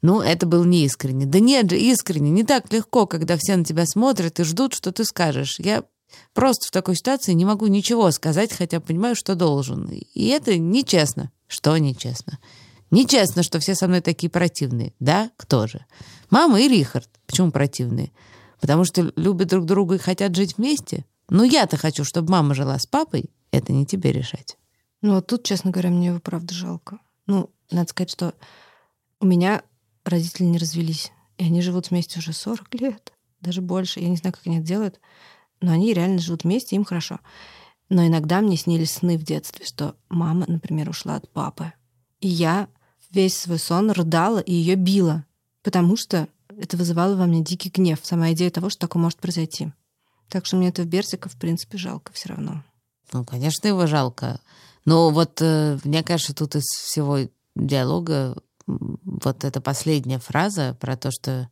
Ну, 0.07 0.21
это 0.21 0.47
было 0.47 0.65
неискренне. 0.65 1.27
Да 1.27 1.41
нет 1.41 1.69
же, 1.69 1.77
искренне. 1.77 2.31
Не 2.31 2.45
так 2.45 2.73
легко, 2.73 3.09
когда 3.09 3.37
все 3.37 3.57
на 3.57 3.65
тебя 3.65 3.85
смотрят 3.87 4.39
и 4.39 4.45
ждут, 4.45 4.73
что 4.73 4.93
ты 4.93 5.05
скажешь. 5.05 5.59
Я 5.59 5.83
просто 6.33 6.69
в 6.69 6.71
такой 6.71 6.95
ситуации 6.95 7.33
не 7.33 7.45
могу 7.45 7.67
ничего 7.67 8.13
сказать, 8.13 8.53
хотя 8.53 8.79
понимаю, 8.79 9.17
что 9.17 9.35
должен. 9.35 9.89
И 9.89 10.27
это 10.29 10.57
нечестно. 10.59 11.33
Что 11.49 11.77
нечестно? 11.77 12.39
Нечестно, 12.93 13.43
что 13.43 13.59
все 13.59 13.75
со 13.75 13.89
мной 13.89 14.01
такие 14.01 14.31
противные. 14.31 14.95
Да? 15.01 15.33
Кто 15.37 15.67
же? 15.67 15.85
Мама 16.31 16.61
и 16.61 16.69
Рихард. 16.69 17.11
Почему 17.27 17.51
противные? 17.51 18.13
Потому 18.61 18.85
что 18.85 19.13
любят 19.17 19.49
друг 19.49 19.65
друга 19.65 19.97
и 19.97 19.99
хотят 19.99 20.37
жить 20.37 20.57
вместе? 20.57 21.05
Ну, 21.31 21.43
я-то 21.43 21.77
хочу, 21.79 22.05
чтобы 22.05 22.31
мама 22.31 22.55
жила 22.55 22.79
с 22.79 22.87
папой. 22.87 23.29
Это 23.51 23.73
не 23.73 23.85
тебе 23.85 24.13
решать. 24.13 24.57
Ну, 25.03 25.15
вот 25.17 25.27
тут, 25.27 25.43
честно 25.43 25.73
говоря, 25.73 25.91
мне 25.91 26.07
его 26.07 26.21
правда 26.21 26.55
жалко. 26.55 27.01
Ну, 27.27 27.51
надо 27.73 27.91
сказать, 27.91 28.11
что 28.13 28.35
у 29.19 29.27
меня 29.27 29.63
родители 30.07 30.45
не 30.45 30.59
развелись. 30.59 31.13
И 31.39 31.45
они 31.45 31.61
живут 31.61 31.91
вместе 31.91 32.19
уже 32.19 32.33
40 32.33 32.75
лет, 32.81 33.13
даже 33.41 33.61
больше. 33.61 34.01
Я 34.01 34.09
не 34.09 34.17
знаю, 34.17 34.33
как 34.33 34.47
они 34.47 34.59
это 34.59 34.67
делают, 34.67 35.01
но 35.61 35.73
они 35.73 35.93
реально 35.93 36.19
живут 36.19 36.45
вместе, 36.45 36.77
им 36.77 36.85
хорошо. 36.85 37.21
Но 37.89 38.07
иногда 38.07 38.41
мне 38.41 38.57
снились 38.57 38.93
сны 38.93 39.19
в 39.19 39.23
детстве, 39.23 39.67
что 39.67 39.97
мама, 40.09 40.45
например, 40.49 40.89
ушла 40.89 41.17
от 41.17 41.31
папы. 41.31 41.73
И 42.21 42.29
я 42.29 42.69
весь 43.11 43.37
свой 43.37 43.59
сон 43.59 43.91
рыдала 43.91 44.39
и 44.39 44.53
ее 44.53 44.75
била, 44.75 45.25
потому 45.63 45.97
что 45.97 46.29
это 46.59 46.77
вызывало 46.77 47.17
во 47.17 47.27
мне 47.27 47.43
дикий 47.43 47.71
гнев, 47.71 48.01
сама 48.03 48.33
идея 48.33 48.51
того, 48.51 48.71
что 48.71 48.81
такое 48.81 49.03
может 49.03 49.19
произойти. 49.19 49.73
Так 50.29 50.47
что 50.47 50.57
мне 50.57 50.69
этого 50.69 50.87
Берсика, 50.87 51.29
в 51.29 51.37
принципе, 51.37 51.79
жалко 51.79 52.13
все 52.13 52.31
равно. 52.31 52.65
Ну, 53.13 53.25
конечно, 53.25 53.69
его 53.69 53.87
жалко. 53.87 54.41
Но 54.85 55.11
вот 55.11 55.41
э, 55.41 55.79
мне 55.85 56.03
кажется, 56.03 56.35
тут 56.35 56.57
из 56.57 56.65
всего 56.65 57.19
диалога 57.55 58.37
вот 58.67 59.45
эта 59.45 59.61
последняя 59.61 60.19
фраза 60.19 60.77
про 60.81 60.97
то, 60.97 61.11
что 61.11 61.49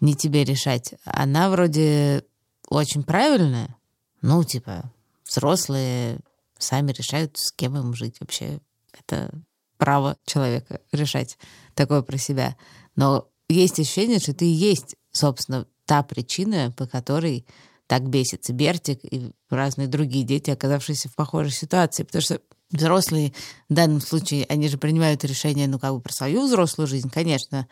не 0.00 0.14
тебе 0.14 0.44
решать, 0.44 0.94
она 1.04 1.50
вроде 1.50 2.24
очень 2.68 3.02
правильная. 3.02 3.76
Ну, 4.22 4.44
типа, 4.44 4.92
взрослые 5.26 6.20
сами 6.58 6.92
решают, 6.92 7.36
с 7.36 7.52
кем 7.52 7.76
им 7.76 7.94
жить 7.94 8.16
вообще. 8.20 8.60
Это 8.92 9.30
право 9.76 10.16
человека 10.26 10.80
решать 10.92 11.38
такое 11.74 12.02
про 12.02 12.18
себя. 12.18 12.56
Но 12.96 13.28
есть 13.48 13.78
ощущение, 13.78 14.18
что 14.18 14.34
ты 14.34 14.44
и 14.44 14.52
есть, 14.52 14.96
собственно, 15.12 15.66
та 15.86 16.02
причина, 16.02 16.72
по 16.76 16.86
которой 16.86 17.46
так 17.86 18.08
бесится 18.08 18.52
Бертик 18.52 19.00
и 19.02 19.32
разные 19.48 19.88
другие 19.88 20.24
дети, 20.24 20.50
оказавшиеся 20.50 21.08
в 21.08 21.14
похожей 21.14 21.52
ситуации. 21.52 22.02
Потому 22.02 22.22
что 22.22 22.40
взрослые 22.70 23.32
в 23.68 23.74
данном 23.74 24.00
случае, 24.00 24.46
они 24.48 24.68
же 24.68 24.78
принимают 24.78 25.24
решение, 25.24 25.68
ну, 25.68 25.78
как 25.78 25.94
бы 25.94 26.00
про 26.00 26.12
свою 26.12 26.46
взрослую 26.46 26.86
жизнь, 26.86 27.10
конечно, 27.10 27.66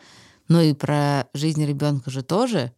но 0.47 0.61
и 0.61 0.73
про 0.73 1.27
жизнь 1.33 1.63
ребенка 1.65 2.09
же 2.09 2.23
тоже. 2.23 2.71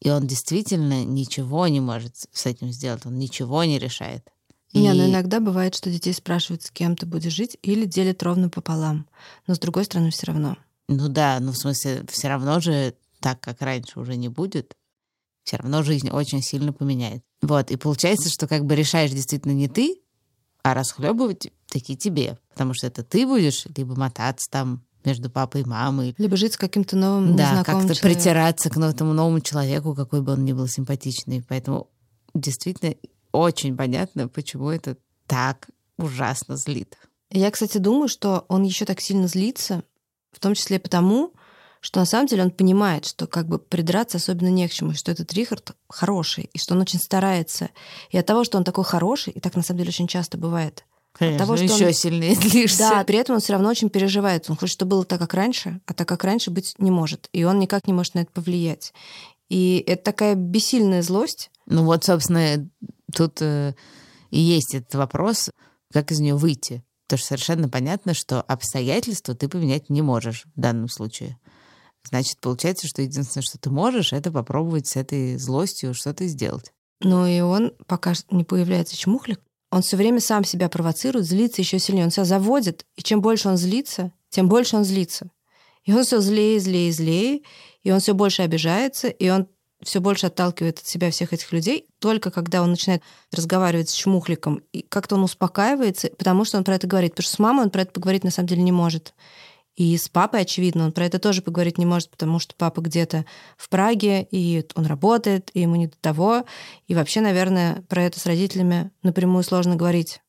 И 0.00 0.10
он 0.10 0.26
действительно 0.26 1.04
ничего 1.04 1.66
не 1.68 1.80
может 1.80 2.14
с 2.32 2.46
этим 2.46 2.70
сделать, 2.70 3.06
он 3.06 3.18
ничего 3.18 3.64
не 3.64 3.78
решает. 3.78 4.28
И... 4.72 4.80
Не, 4.80 4.92
но 4.92 5.06
иногда 5.06 5.40
бывает, 5.40 5.74
что 5.74 5.90
детей 5.90 6.12
спрашивают, 6.12 6.62
с 6.62 6.70
кем 6.70 6.96
ты 6.96 7.06
будешь 7.06 7.32
жить, 7.32 7.56
или 7.62 7.84
делят 7.84 8.22
ровно 8.22 8.48
пополам. 8.48 9.06
Но 9.46 9.54
с 9.54 9.58
другой 9.58 9.84
стороны, 9.84 10.10
все 10.10 10.26
равно. 10.26 10.56
Ну 10.88 11.08
да, 11.08 11.38
ну 11.40 11.52
в 11.52 11.56
смысле, 11.56 12.04
все 12.08 12.28
равно 12.28 12.60
же 12.60 12.94
так, 13.20 13.40
как 13.40 13.62
раньше, 13.62 14.00
уже 14.00 14.16
не 14.16 14.28
будет. 14.28 14.76
Все 15.44 15.56
равно 15.56 15.82
жизнь 15.82 16.10
очень 16.10 16.42
сильно 16.42 16.72
поменяет. 16.72 17.22
Вот, 17.40 17.70
и 17.70 17.76
получается, 17.76 18.28
что 18.30 18.48
как 18.48 18.64
бы 18.64 18.74
решаешь 18.74 19.10
действительно 19.10 19.52
не 19.52 19.68
ты, 19.68 20.00
а 20.64 20.72
расхлебывать 20.74 21.52
таки 21.68 21.96
тебе. 21.96 22.38
Потому 22.50 22.74
что 22.74 22.88
это 22.88 23.04
ты 23.04 23.26
будешь 23.26 23.66
либо 23.76 23.94
мотаться 23.94 24.50
там 24.50 24.82
между 25.04 25.30
папой 25.30 25.60
и 25.60 25.64
мамой. 25.64 26.14
Либо 26.16 26.36
жить 26.36 26.54
с 26.54 26.56
каким-то 26.56 26.96
новым 26.96 27.36
Да, 27.36 27.62
как-то 27.62 27.94
притираться 28.00 28.70
к 28.70 28.78
этому 28.78 29.12
новому 29.12 29.40
человеку, 29.40 29.94
какой 29.94 30.22
бы 30.22 30.32
он 30.32 30.44
ни 30.44 30.54
был 30.54 30.66
симпатичный. 30.66 31.44
Поэтому 31.46 31.90
действительно 32.34 32.94
очень 33.30 33.76
понятно, 33.76 34.26
почему 34.26 34.70
это 34.70 34.96
так 35.26 35.68
ужасно 35.98 36.56
злит. 36.56 36.96
Я, 37.30 37.50
кстати, 37.50 37.76
думаю, 37.76 38.08
что 38.08 38.46
он 38.48 38.62
еще 38.62 38.86
так 38.86 39.00
сильно 39.00 39.28
злится, 39.28 39.84
в 40.32 40.40
том 40.40 40.54
числе 40.54 40.78
потому, 40.78 41.34
что 41.84 42.00
на 42.00 42.06
самом 42.06 42.26
деле 42.28 42.44
он 42.44 42.50
понимает, 42.50 43.04
что 43.04 43.26
как 43.26 43.46
бы 43.46 43.58
придраться 43.58 44.16
особенно 44.16 44.48
не 44.48 44.66
к 44.66 44.72
чему, 44.72 44.94
что 44.94 45.12
этот 45.12 45.34
Рихард 45.34 45.72
хороший, 45.86 46.48
и 46.54 46.58
что 46.58 46.72
он 46.72 46.80
очень 46.80 46.98
старается. 46.98 47.68
И 48.08 48.16
от 48.16 48.24
того, 48.24 48.42
что 48.42 48.56
он 48.56 48.64
такой 48.64 48.84
хороший, 48.84 49.34
и 49.34 49.40
так 49.40 49.54
на 49.54 49.62
самом 49.62 49.80
деле 49.80 49.90
очень 49.90 50.06
часто 50.06 50.38
бывает, 50.38 50.86
Конечно, 51.12 51.36
от 51.36 51.46
того, 51.46 51.56
что 51.58 51.66
еще 51.66 51.88
он... 51.88 51.92
сильнее 51.92 52.34
злишься. 52.40 52.78
Да, 52.78 53.04
при 53.04 53.18
этом 53.18 53.34
он 53.34 53.42
все 53.42 53.52
равно 53.52 53.68
очень 53.68 53.90
переживает. 53.90 54.48
Он 54.48 54.56
хочет, 54.56 54.72
чтобы 54.72 54.92
было 54.92 55.04
так, 55.04 55.20
как 55.20 55.34
раньше, 55.34 55.82
а 55.84 55.92
так, 55.92 56.08
как 56.08 56.24
раньше 56.24 56.50
быть 56.50 56.74
не 56.78 56.90
может. 56.90 57.28
И 57.34 57.44
он 57.44 57.58
никак 57.58 57.86
не 57.86 57.92
может 57.92 58.14
на 58.14 58.20
это 58.20 58.32
повлиять. 58.32 58.94
И 59.50 59.84
это 59.86 60.04
такая 60.04 60.36
бессильная 60.36 61.02
злость. 61.02 61.50
Ну 61.66 61.84
вот, 61.84 62.02
собственно, 62.02 62.66
тут 63.14 63.42
э, 63.42 63.74
и 64.30 64.40
есть 64.40 64.74
этот 64.74 64.94
вопрос, 64.94 65.50
как 65.92 66.12
из 66.12 66.20
нее 66.20 66.34
выйти. 66.34 66.82
Потому 67.06 67.18
что 67.18 67.26
совершенно 67.26 67.68
понятно, 67.68 68.14
что 68.14 68.40
обстоятельства 68.40 69.34
ты 69.34 69.50
поменять 69.50 69.90
не 69.90 70.00
можешь 70.00 70.46
в 70.56 70.58
данном 70.58 70.88
случае. 70.88 71.38
Значит, 72.08 72.38
получается, 72.38 72.86
что 72.86 73.02
единственное, 73.02 73.42
что 73.42 73.58
ты 73.58 73.70
можешь, 73.70 74.12
это 74.12 74.30
попробовать 74.30 74.86
с 74.86 74.96
этой 74.96 75.36
злостью 75.36 75.94
что-то 75.94 76.26
сделать. 76.26 76.72
Ну 77.00 77.26
и 77.26 77.40
он, 77.40 77.72
пока 77.86 78.12
не 78.30 78.44
появляется 78.44 78.96
чмухлик, 78.96 79.40
он 79.70 79.82
все 79.82 79.96
время 79.96 80.20
сам 80.20 80.44
себя 80.44 80.68
провоцирует, 80.68 81.26
злится 81.26 81.60
еще 81.60 81.80
сильнее. 81.80 82.04
Он 82.04 82.10
себя 82.12 82.24
заводит, 82.24 82.86
и 82.94 83.02
чем 83.02 83.20
больше 83.20 83.48
он 83.48 83.56
злится, 83.56 84.12
тем 84.30 84.48
больше 84.48 84.76
он 84.76 84.84
злится. 84.84 85.30
И 85.84 85.92
он 85.92 86.04
все 86.04 86.20
злее, 86.20 86.60
злее, 86.60 86.92
злее, 86.92 87.42
и 87.82 87.90
он 87.90 88.00
все 88.00 88.14
больше 88.14 88.42
обижается, 88.42 89.08
и 89.08 89.28
он 89.28 89.48
все 89.82 90.00
больше 90.00 90.26
отталкивает 90.26 90.78
от 90.78 90.86
себя 90.86 91.10
всех 91.10 91.32
этих 91.32 91.52
людей, 91.52 91.88
только 91.98 92.30
когда 92.30 92.62
он 92.62 92.70
начинает 92.70 93.02
разговаривать 93.32 93.90
с 93.90 93.94
чмухликом, 93.94 94.62
и 94.72 94.82
как-то 94.82 95.16
он 95.16 95.24
успокаивается, 95.24 96.08
потому 96.16 96.44
что 96.44 96.56
он 96.56 96.64
про 96.64 96.76
это 96.76 96.86
говорит. 96.86 97.12
Потому 97.12 97.24
что 97.24 97.36
с 97.36 97.38
мамой 97.38 97.64
он 97.64 97.70
про 97.70 97.82
это 97.82 97.92
поговорить 97.92 98.24
на 98.24 98.30
самом 98.30 98.48
деле 98.48 98.62
не 98.62 98.72
может. 98.72 99.14
И 99.76 99.96
с 99.96 100.08
папой, 100.08 100.42
очевидно, 100.42 100.84
он 100.84 100.92
про 100.92 101.06
это 101.06 101.18
тоже 101.18 101.42
поговорить 101.42 101.78
не 101.78 101.86
может, 101.86 102.10
потому 102.10 102.38
что 102.38 102.54
папа 102.56 102.80
где-то 102.80 103.24
в 103.56 103.68
Праге, 103.68 104.26
и 104.30 104.64
он 104.76 104.86
работает, 104.86 105.50
и 105.52 105.60
ему 105.60 105.74
не 105.74 105.88
до 105.88 105.96
того. 106.00 106.44
И 106.86 106.94
вообще, 106.94 107.20
наверное, 107.20 107.82
про 107.88 108.02
это 108.02 108.20
с 108.20 108.26
родителями 108.26 108.92
напрямую 109.02 109.42
сложно 109.42 109.74
говорить. 109.74 110.20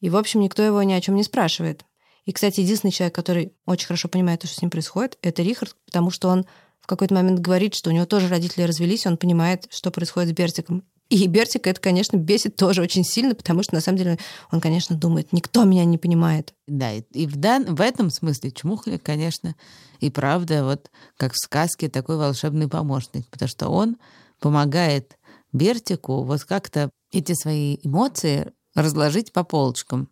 И, 0.00 0.10
в 0.10 0.16
общем, 0.16 0.40
никто 0.40 0.62
его 0.62 0.82
ни 0.82 0.92
о 0.92 1.00
чем 1.00 1.14
не 1.14 1.22
спрашивает. 1.22 1.84
И, 2.24 2.32
кстати, 2.32 2.60
единственный 2.60 2.90
человек, 2.90 3.14
который 3.14 3.52
очень 3.66 3.86
хорошо 3.86 4.08
понимает, 4.08 4.44
что 4.44 4.54
с 4.54 4.62
ним 4.62 4.70
происходит, 4.70 5.16
это 5.22 5.42
Рихард, 5.42 5.76
потому 5.86 6.10
что 6.10 6.28
он 6.28 6.44
в 6.80 6.86
какой-то 6.86 7.14
момент 7.14 7.38
говорит, 7.38 7.74
что 7.74 7.90
у 7.90 7.92
него 7.92 8.04
тоже 8.04 8.28
родители 8.28 8.62
развелись, 8.62 9.06
он 9.06 9.16
понимает, 9.16 9.66
что 9.70 9.90
происходит 9.90 10.30
с 10.30 10.32
Бертиком. 10.32 10.84
И 11.08 11.26
Бертика 11.26 11.70
это, 11.70 11.80
конечно, 11.80 12.18
бесит 12.18 12.56
тоже 12.56 12.82
очень 12.82 13.02
сильно, 13.02 13.34
потому 13.34 13.62
что, 13.62 13.74
на 13.74 13.80
самом 13.80 13.98
деле, 13.98 14.18
он, 14.52 14.60
конечно, 14.60 14.94
думает, 14.94 15.32
никто 15.32 15.64
меня 15.64 15.84
не 15.86 15.96
понимает. 15.96 16.52
Да, 16.66 16.92
и 16.92 17.26
в, 17.26 17.36
дан... 17.36 17.74
в 17.74 17.80
этом 17.80 18.10
смысле 18.10 18.50
Чмухлик, 18.50 19.02
конечно, 19.02 19.54
и 20.00 20.10
правда, 20.10 20.64
вот 20.64 20.90
как 21.16 21.32
в 21.32 21.38
сказке, 21.38 21.88
такой 21.88 22.18
волшебный 22.18 22.68
помощник, 22.68 23.26
потому 23.28 23.48
что 23.48 23.68
он 23.68 23.96
помогает 24.38 25.18
Бертику 25.52 26.24
вот 26.24 26.44
как-то 26.44 26.90
эти 27.10 27.32
свои 27.32 27.78
эмоции 27.82 28.52
разложить 28.74 29.32
по 29.32 29.44
полочкам, 29.44 30.10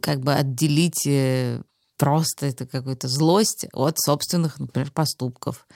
как 0.00 0.20
бы 0.20 0.32
отделить 0.32 1.06
э, 1.06 1.62
просто 1.98 2.46
это 2.46 2.66
какую-то 2.66 3.06
злость 3.06 3.66
от 3.74 3.98
собственных, 4.00 4.58
например, 4.58 4.90
поступков 4.92 5.66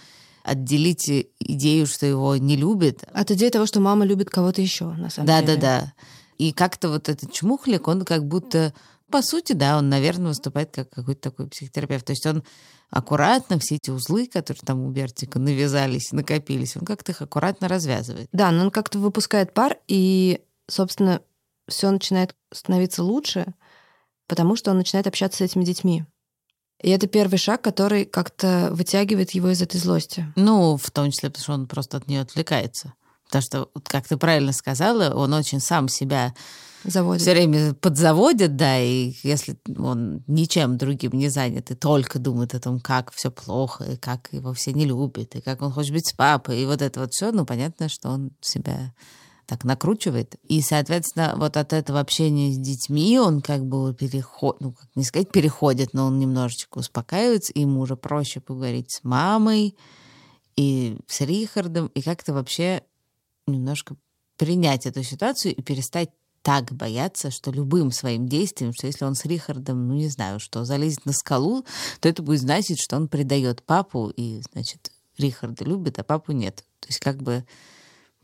отделить 0.45 1.11
идею, 1.41 1.87
что 1.87 2.07
его 2.07 2.37
не 2.37 2.57
любят. 2.57 3.05
От 3.13 3.31
идеи 3.33 3.49
того, 3.49 3.67
что 3.67 3.81
мама 3.81 4.05
любит 4.05 4.31
кого-то 4.31 4.61
еще, 4.61 4.85
на 4.85 5.11
самом 5.11 5.27
да, 5.27 5.41
деле. 5.41 5.57
Да, 5.57 5.61
да, 5.61 5.81
да. 5.81 5.93
И 6.39 6.53
как-то 6.53 6.91
вот 6.91 7.09
этот 7.09 7.33
чмухлик, 7.33 7.89
он 7.89 8.05
как 8.05 8.27
будто, 8.27 8.75
по 9.11 9.23
сути, 9.23 9.55
да, 9.55 9.79
он, 9.79 9.89
наверное, 9.89 10.29
выступает 10.29 10.71
как 10.71 10.91
какой-то 10.91 11.31
такой 11.31 11.49
психотерапевт. 11.49 12.05
То 12.05 12.13
есть 12.13 12.27
он 12.27 12.45
аккуратно 12.91 13.59
все 13.59 13.77
эти 13.77 13.91
узлы, 13.91 14.27
которые 14.27 14.61
там 14.65 14.81
у 14.85 14.91
Бертика 14.91 15.39
навязались, 15.39 16.13
накопились, 16.13 16.77
он 16.77 16.85
как-то 16.85 17.13
их 17.13 17.23
аккуратно 17.23 17.67
развязывает. 17.67 18.29
Да, 18.33 18.51
но 18.51 18.65
он 18.65 18.71
как-то 18.71 18.99
выпускает 18.99 19.55
пар, 19.55 19.79
и, 19.89 20.41
собственно, 20.69 21.23
все 21.67 21.91
начинает 21.91 22.37
становиться 22.53 23.03
лучше, 23.03 23.55
потому 24.29 24.57
что 24.57 24.71
он 24.71 24.77
начинает 24.77 25.07
общаться 25.07 25.39
с 25.39 25.41
этими 25.41 25.65
детьми. 25.65 26.05
И 26.83 26.91
это 26.91 27.07
первый 27.07 27.39
шаг, 27.39 27.63
который 27.63 28.05
как-то 28.05 28.69
вытягивает 28.73 29.31
его 29.31 29.49
из 29.51 29.63
этой 29.63 29.79
злости. 29.79 30.27
Ну, 30.37 30.77
в 30.77 30.91
том 30.91 31.11
числе, 31.11 31.31
потому 31.31 31.43
что 31.43 31.53
он 31.55 31.67
просто 31.67 31.97
от 31.97 32.09
нее 32.09 32.21
отвлекается. 32.21 32.93
Потому 33.27 33.43
что, 33.43 33.71
как 33.85 34.07
ты 34.07 34.17
правильно 34.17 34.53
сказала, 34.53 35.15
он 35.15 35.33
очень 35.33 35.61
сам 35.61 35.89
себя 35.89 36.35
заводит. 36.85 37.23
все 37.23 37.33
время 37.33 37.75
подзаводит, 37.75 38.57
да, 38.57 38.79
и 38.79 39.15
если 39.23 39.57
он 39.79 40.23
ничем 40.27 40.77
другим 40.77 41.13
не 41.13 41.29
занят 41.29 41.71
и 41.71 41.75
только 41.75 42.19
думает 42.19 42.55
о 42.55 42.61
том, 42.61 42.81
как 42.81 43.13
все 43.13 43.31
плохо, 43.31 43.85
и 43.85 43.97
как 43.97 44.29
его 44.33 44.53
все 44.53 44.73
не 44.73 44.85
любят, 44.85 45.35
и 45.35 45.41
как 45.41 45.63
он 45.63 45.73
хочет 45.73 45.93
быть 45.93 46.09
с 46.09 46.13
папой, 46.13 46.63
и 46.63 46.67
вот 46.67 46.83
это 46.83 47.01
вот 47.01 47.13
все, 47.13 47.33
ну, 47.33 47.47
понятно, 47.47 47.89
что 47.89 48.11
он 48.11 48.33
себя 48.41 48.93
так 49.47 49.65
накручивает. 49.65 50.37
И, 50.49 50.61
соответственно, 50.61 51.35
вот 51.37 51.57
от 51.57 51.73
этого 51.73 52.01
общения 52.01 52.53
с 52.53 52.59
детьми 52.59 53.19
он 53.19 53.41
как 53.41 53.65
бы 53.65 53.95
переходит, 53.95 54.61
ну, 54.61 54.73
как 54.73 54.89
не 54.95 55.05
сказать 55.05 55.31
переходит, 55.31 55.93
но 55.93 56.07
он 56.07 56.19
немножечко 56.19 56.79
успокаивается, 56.79 57.53
и 57.53 57.61
ему 57.61 57.81
уже 57.81 57.97
проще 57.97 58.41
поговорить 58.41 58.91
с 58.91 59.05
мамой 59.05 59.77
и 60.57 60.97
с 61.07 61.21
Рихардом, 61.21 61.89
и 61.89 62.03
как-то 62.03 62.33
вообще 62.33 62.83
немножко 63.47 63.97
принять 64.37 64.87
эту 64.87 65.03
ситуацию 65.03 65.55
и 65.55 65.63
перестать 65.63 66.11
так 66.43 66.73
боятся, 66.73 67.31
что 67.31 67.51
любым 67.51 67.91
своим 67.91 68.29
действием, 68.29 68.73
что 68.75 68.87
если 68.87 69.07
он 69.07 69.15
с 69.15 69.25
Рихардом, 69.25 69.89
ну 69.89 69.95
не 69.95 70.09
знаю, 70.09 70.39
что 70.41 70.65
залезет 70.65 71.07
на 71.07 71.13
скалу, 71.13 71.65
то 72.01 72.09
это 72.09 72.23
будет 72.23 72.41
значить, 72.41 72.79
что 72.83 72.97
он 72.97 73.09
предает 73.09 73.63
папу, 73.63 74.13
и, 74.15 74.43
значит, 74.53 74.93
Рихарда 75.17 75.65
любит, 75.65 75.99
а 75.99 76.05
папу 76.05 76.33
нет. 76.33 76.65
То 76.81 76.89
есть 76.89 77.01
как 77.01 77.23
бы 77.23 77.47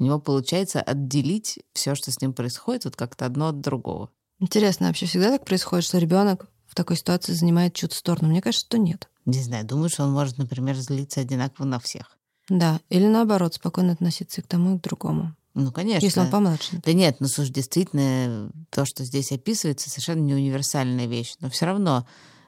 у 0.00 0.04
него 0.04 0.18
получается 0.18 0.80
отделить 0.80 1.60
все, 1.74 1.94
что 1.94 2.10
с 2.10 2.20
ним 2.20 2.32
происходит, 2.32 2.86
вот 2.86 2.96
как-то 2.96 3.26
одно 3.26 3.48
от 3.48 3.60
другого. 3.60 4.10
Интересно, 4.40 4.86
вообще 4.86 5.04
всегда 5.06 5.30
так 5.30 5.44
происходит, 5.44 5.84
что 5.84 5.98
ребенок 5.98 6.48
в 6.66 6.74
такой 6.74 6.96
ситуации 6.96 7.34
занимает 7.34 7.74
чью-то 7.74 7.94
сторону? 7.94 8.30
Мне 8.30 8.40
кажется, 8.40 8.66
что 8.66 8.78
нет. 8.78 9.08
Не 9.26 9.42
знаю, 9.42 9.66
думаю, 9.66 9.90
что 9.90 10.04
он 10.04 10.12
может, 10.12 10.38
например, 10.38 10.76
злиться 10.76 11.20
одинаково 11.20 11.66
на 11.66 11.78
всех. 11.78 12.16
Да, 12.48 12.80
или 12.88 13.06
наоборот, 13.06 13.54
спокойно 13.54 13.92
относиться 13.92 14.40
и 14.40 14.44
к 14.44 14.46
тому, 14.46 14.76
и 14.76 14.78
к 14.78 14.82
другому. 14.82 15.36
Ну, 15.54 15.70
конечно. 15.70 16.04
Если 16.04 16.20
он 16.20 16.30
помладше. 16.30 16.80
Да 16.82 16.92
нет, 16.94 17.16
ну, 17.20 17.28
слушай, 17.28 17.52
действительно, 17.52 18.50
то, 18.70 18.86
что 18.86 19.04
здесь 19.04 19.32
описывается, 19.32 19.90
совершенно 19.90 20.20
не 20.20 20.34
универсальная 20.34 21.06
вещь. 21.06 21.34
Но 21.40 21.50
все 21.50 21.66
равно 21.66 22.06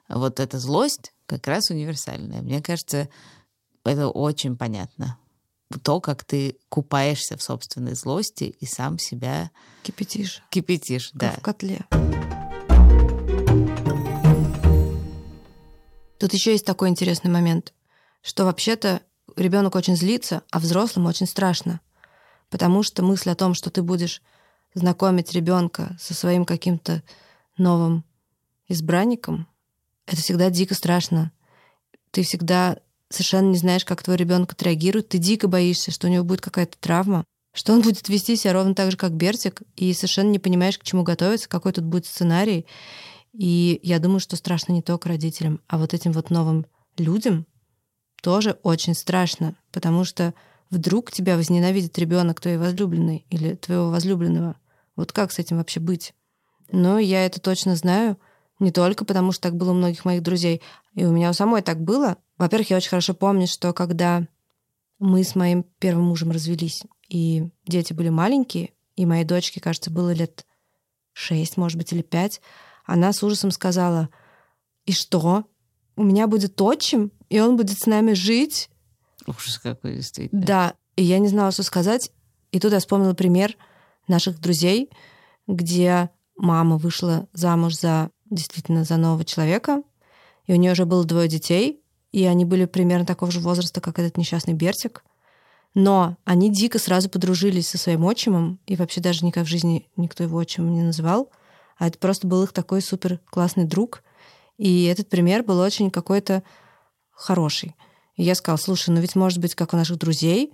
вот 0.08 0.40
эта 0.40 0.58
злость 0.58 1.12
как 1.26 1.46
раз 1.46 1.68
универсальная. 1.70 2.40
Мне 2.40 2.62
кажется, 2.62 3.08
это 3.84 4.08
очень 4.08 4.56
понятно. 4.56 5.18
То, 5.80 6.00
как 6.00 6.24
ты 6.24 6.58
купаешься 6.68 7.36
в 7.36 7.42
собственной 7.42 7.94
злости 7.94 8.44
и 8.44 8.66
сам 8.66 8.98
себя... 8.98 9.50
Кипятишь. 9.82 10.42
Кипятишь, 10.50 11.10
как 11.10 11.20
да. 11.20 11.32
в 11.32 11.40
котле. 11.40 11.86
Тут 16.18 16.32
еще 16.34 16.52
есть 16.52 16.64
такой 16.64 16.88
интересный 16.88 17.30
момент, 17.30 17.74
что 18.22 18.44
вообще-то 18.44 19.02
ребенок 19.36 19.74
очень 19.74 19.96
злится, 19.96 20.42
а 20.50 20.60
взрослым 20.60 21.06
очень 21.06 21.26
страшно. 21.26 21.80
Потому 22.48 22.82
что 22.82 23.02
мысль 23.02 23.30
о 23.30 23.34
том, 23.34 23.54
что 23.54 23.70
ты 23.70 23.82
будешь 23.82 24.22
знакомить 24.74 25.32
ребенка 25.32 25.96
со 25.98 26.14
своим 26.14 26.44
каким-то 26.44 27.02
новым 27.56 28.04
избранником, 28.68 29.48
это 30.06 30.16
всегда 30.16 30.50
дико 30.50 30.74
страшно. 30.74 31.32
Ты 32.10 32.22
всегда 32.22 32.78
совершенно 33.14 33.50
не 33.50 33.58
знаешь, 33.58 33.84
как 33.84 34.02
твой 34.02 34.16
ребенок 34.16 34.52
отреагирует, 34.52 35.08
ты 35.08 35.18
дико 35.18 35.48
боишься, 35.48 35.90
что 35.90 36.06
у 36.06 36.10
него 36.10 36.24
будет 36.24 36.40
какая-то 36.40 36.76
травма, 36.78 37.24
что 37.54 37.72
он 37.72 37.82
будет 37.82 38.08
вести 38.08 38.36
себя 38.36 38.54
ровно 38.54 38.74
так 38.74 38.90
же, 38.90 38.96
как 38.96 39.12
Бертик, 39.12 39.62
и 39.76 39.92
совершенно 39.92 40.30
не 40.30 40.38
понимаешь, 40.38 40.78
к 40.78 40.84
чему 40.84 41.02
готовиться, 41.02 41.48
какой 41.48 41.72
тут 41.72 41.84
будет 41.84 42.06
сценарий. 42.06 42.66
И 43.32 43.80
я 43.82 43.98
думаю, 43.98 44.20
что 44.20 44.36
страшно 44.36 44.72
не 44.72 44.82
только 44.82 45.08
родителям, 45.08 45.60
а 45.66 45.78
вот 45.78 45.94
этим 45.94 46.12
вот 46.12 46.30
новым 46.30 46.66
людям 46.98 47.46
тоже 48.22 48.58
очень 48.62 48.94
страшно, 48.94 49.56
потому 49.72 50.04
что 50.04 50.34
вдруг 50.70 51.10
тебя 51.12 51.36
возненавидит 51.36 51.98
ребенок 51.98 52.40
твоей 52.40 52.56
возлюбленной 52.56 53.26
или 53.30 53.54
твоего 53.54 53.90
возлюбленного. 53.90 54.56
Вот 54.96 55.12
как 55.12 55.32
с 55.32 55.38
этим 55.38 55.58
вообще 55.58 55.80
быть? 55.80 56.14
Но 56.70 56.98
я 56.98 57.26
это 57.26 57.40
точно 57.40 57.76
знаю, 57.76 58.18
не 58.58 58.70
только 58.70 59.04
потому, 59.04 59.32
что 59.32 59.42
так 59.42 59.56
было 59.56 59.72
у 59.72 59.74
многих 59.74 60.04
моих 60.04 60.22
друзей, 60.22 60.62
и 60.94 61.04
у 61.04 61.12
меня 61.12 61.30
у 61.30 61.34
самой 61.34 61.62
так 61.62 61.80
было. 61.80 62.16
Во-первых, 62.42 62.70
я 62.70 62.78
очень 62.78 62.88
хорошо 62.88 63.14
помню, 63.14 63.46
что 63.46 63.72
когда 63.72 64.26
мы 64.98 65.22
с 65.22 65.36
моим 65.36 65.62
первым 65.78 66.06
мужем 66.06 66.32
развелись, 66.32 66.82
и 67.08 67.48
дети 67.68 67.92
были 67.92 68.08
маленькие, 68.08 68.72
и 68.96 69.06
моей 69.06 69.22
дочке, 69.22 69.60
кажется, 69.60 69.92
было 69.92 70.12
лет 70.12 70.44
шесть, 71.12 71.56
может 71.56 71.78
быть, 71.78 71.92
или 71.92 72.02
пять, 72.02 72.40
она 72.84 73.12
с 73.12 73.22
ужасом 73.22 73.52
сказала, 73.52 74.08
«И 74.86 74.92
что? 74.92 75.44
У 75.94 76.02
меня 76.02 76.26
будет 76.26 76.60
отчим, 76.60 77.12
и 77.28 77.38
он 77.38 77.56
будет 77.56 77.78
с 77.78 77.86
нами 77.86 78.12
жить?» 78.12 78.68
Ужас 79.28 79.58
какой, 79.58 79.94
действительно. 79.94 80.42
Да, 80.42 80.74
и 80.96 81.04
я 81.04 81.20
не 81.20 81.28
знала, 81.28 81.52
что 81.52 81.62
сказать. 81.62 82.10
И 82.50 82.58
тут 82.58 82.72
я 82.72 82.80
вспомнила 82.80 83.14
пример 83.14 83.56
наших 84.08 84.40
друзей, 84.40 84.90
где 85.46 86.10
мама 86.34 86.76
вышла 86.76 87.28
замуж 87.32 87.76
за 87.76 88.10
действительно 88.30 88.82
за 88.82 88.96
нового 88.96 89.24
человека, 89.24 89.84
и 90.46 90.52
у 90.52 90.56
нее 90.56 90.72
уже 90.72 90.86
было 90.86 91.04
двое 91.04 91.28
детей, 91.28 91.81
и 92.12 92.24
они 92.26 92.44
были 92.44 92.66
примерно 92.66 93.06
такого 93.06 93.32
же 93.32 93.40
возраста, 93.40 93.80
как 93.80 93.98
этот 93.98 94.16
несчастный 94.16 94.54
Бертик. 94.54 95.02
Но 95.74 96.18
они 96.24 96.50
дико 96.52 96.78
сразу 96.78 97.08
подружились 97.08 97.68
со 97.68 97.78
своим 97.78 98.04
отчимом, 98.04 98.60
и 98.66 98.76
вообще 98.76 99.00
даже 99.00 99.24
никак 99.24 99.46
в 99.46 99.48
жизни 99.48 99.88
никто 99.96 100.22
его 100.22 100.38
отчимом 100.38 100.74
не 100.74 100.82
называл, 100.82 101.30
а 101.78 101.88
это 101.88 101.98
просто 101.98 102.26
был 102.26 102.42
их 102.42 102.52
такой 102.52 102.82
супер 102.82 103.18
классный 103.30 103.64
друг. 103.64 104.02
И 104.58 104.84
этот 104.84 105.08
пример 105.08 105.42
был 105.42 105.58
очень 105.58 105.90
какой-то 105.90 106.42
хороший. 107.10 107.74
И 108.16 108.22
я 108.22 108.34
сказала, 108.34 108.58
слушай, 108.58 108.90
ну 108.90 109.00
ведь 109.00 109.16
может 109.16 109.38
быть, 109.38 109.54
как 109.54 109.72
у 109.72 109.76
наших 109.76 109.98
друзей. 109.98 110.52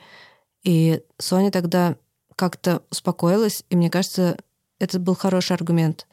И 0.63 1.03
Соня 1.19 1.51
тогда 1.51 1.97
как-то 2.37 2.83
успокоилась, 2.91 3.65
и 3.69 3.77
мне 3.77 3.91
кажется, 3.91 4.39
это 4.79 5.01
был 5.01 5.17
хороший 5.17 5.55
аргумент. 5.55 6.07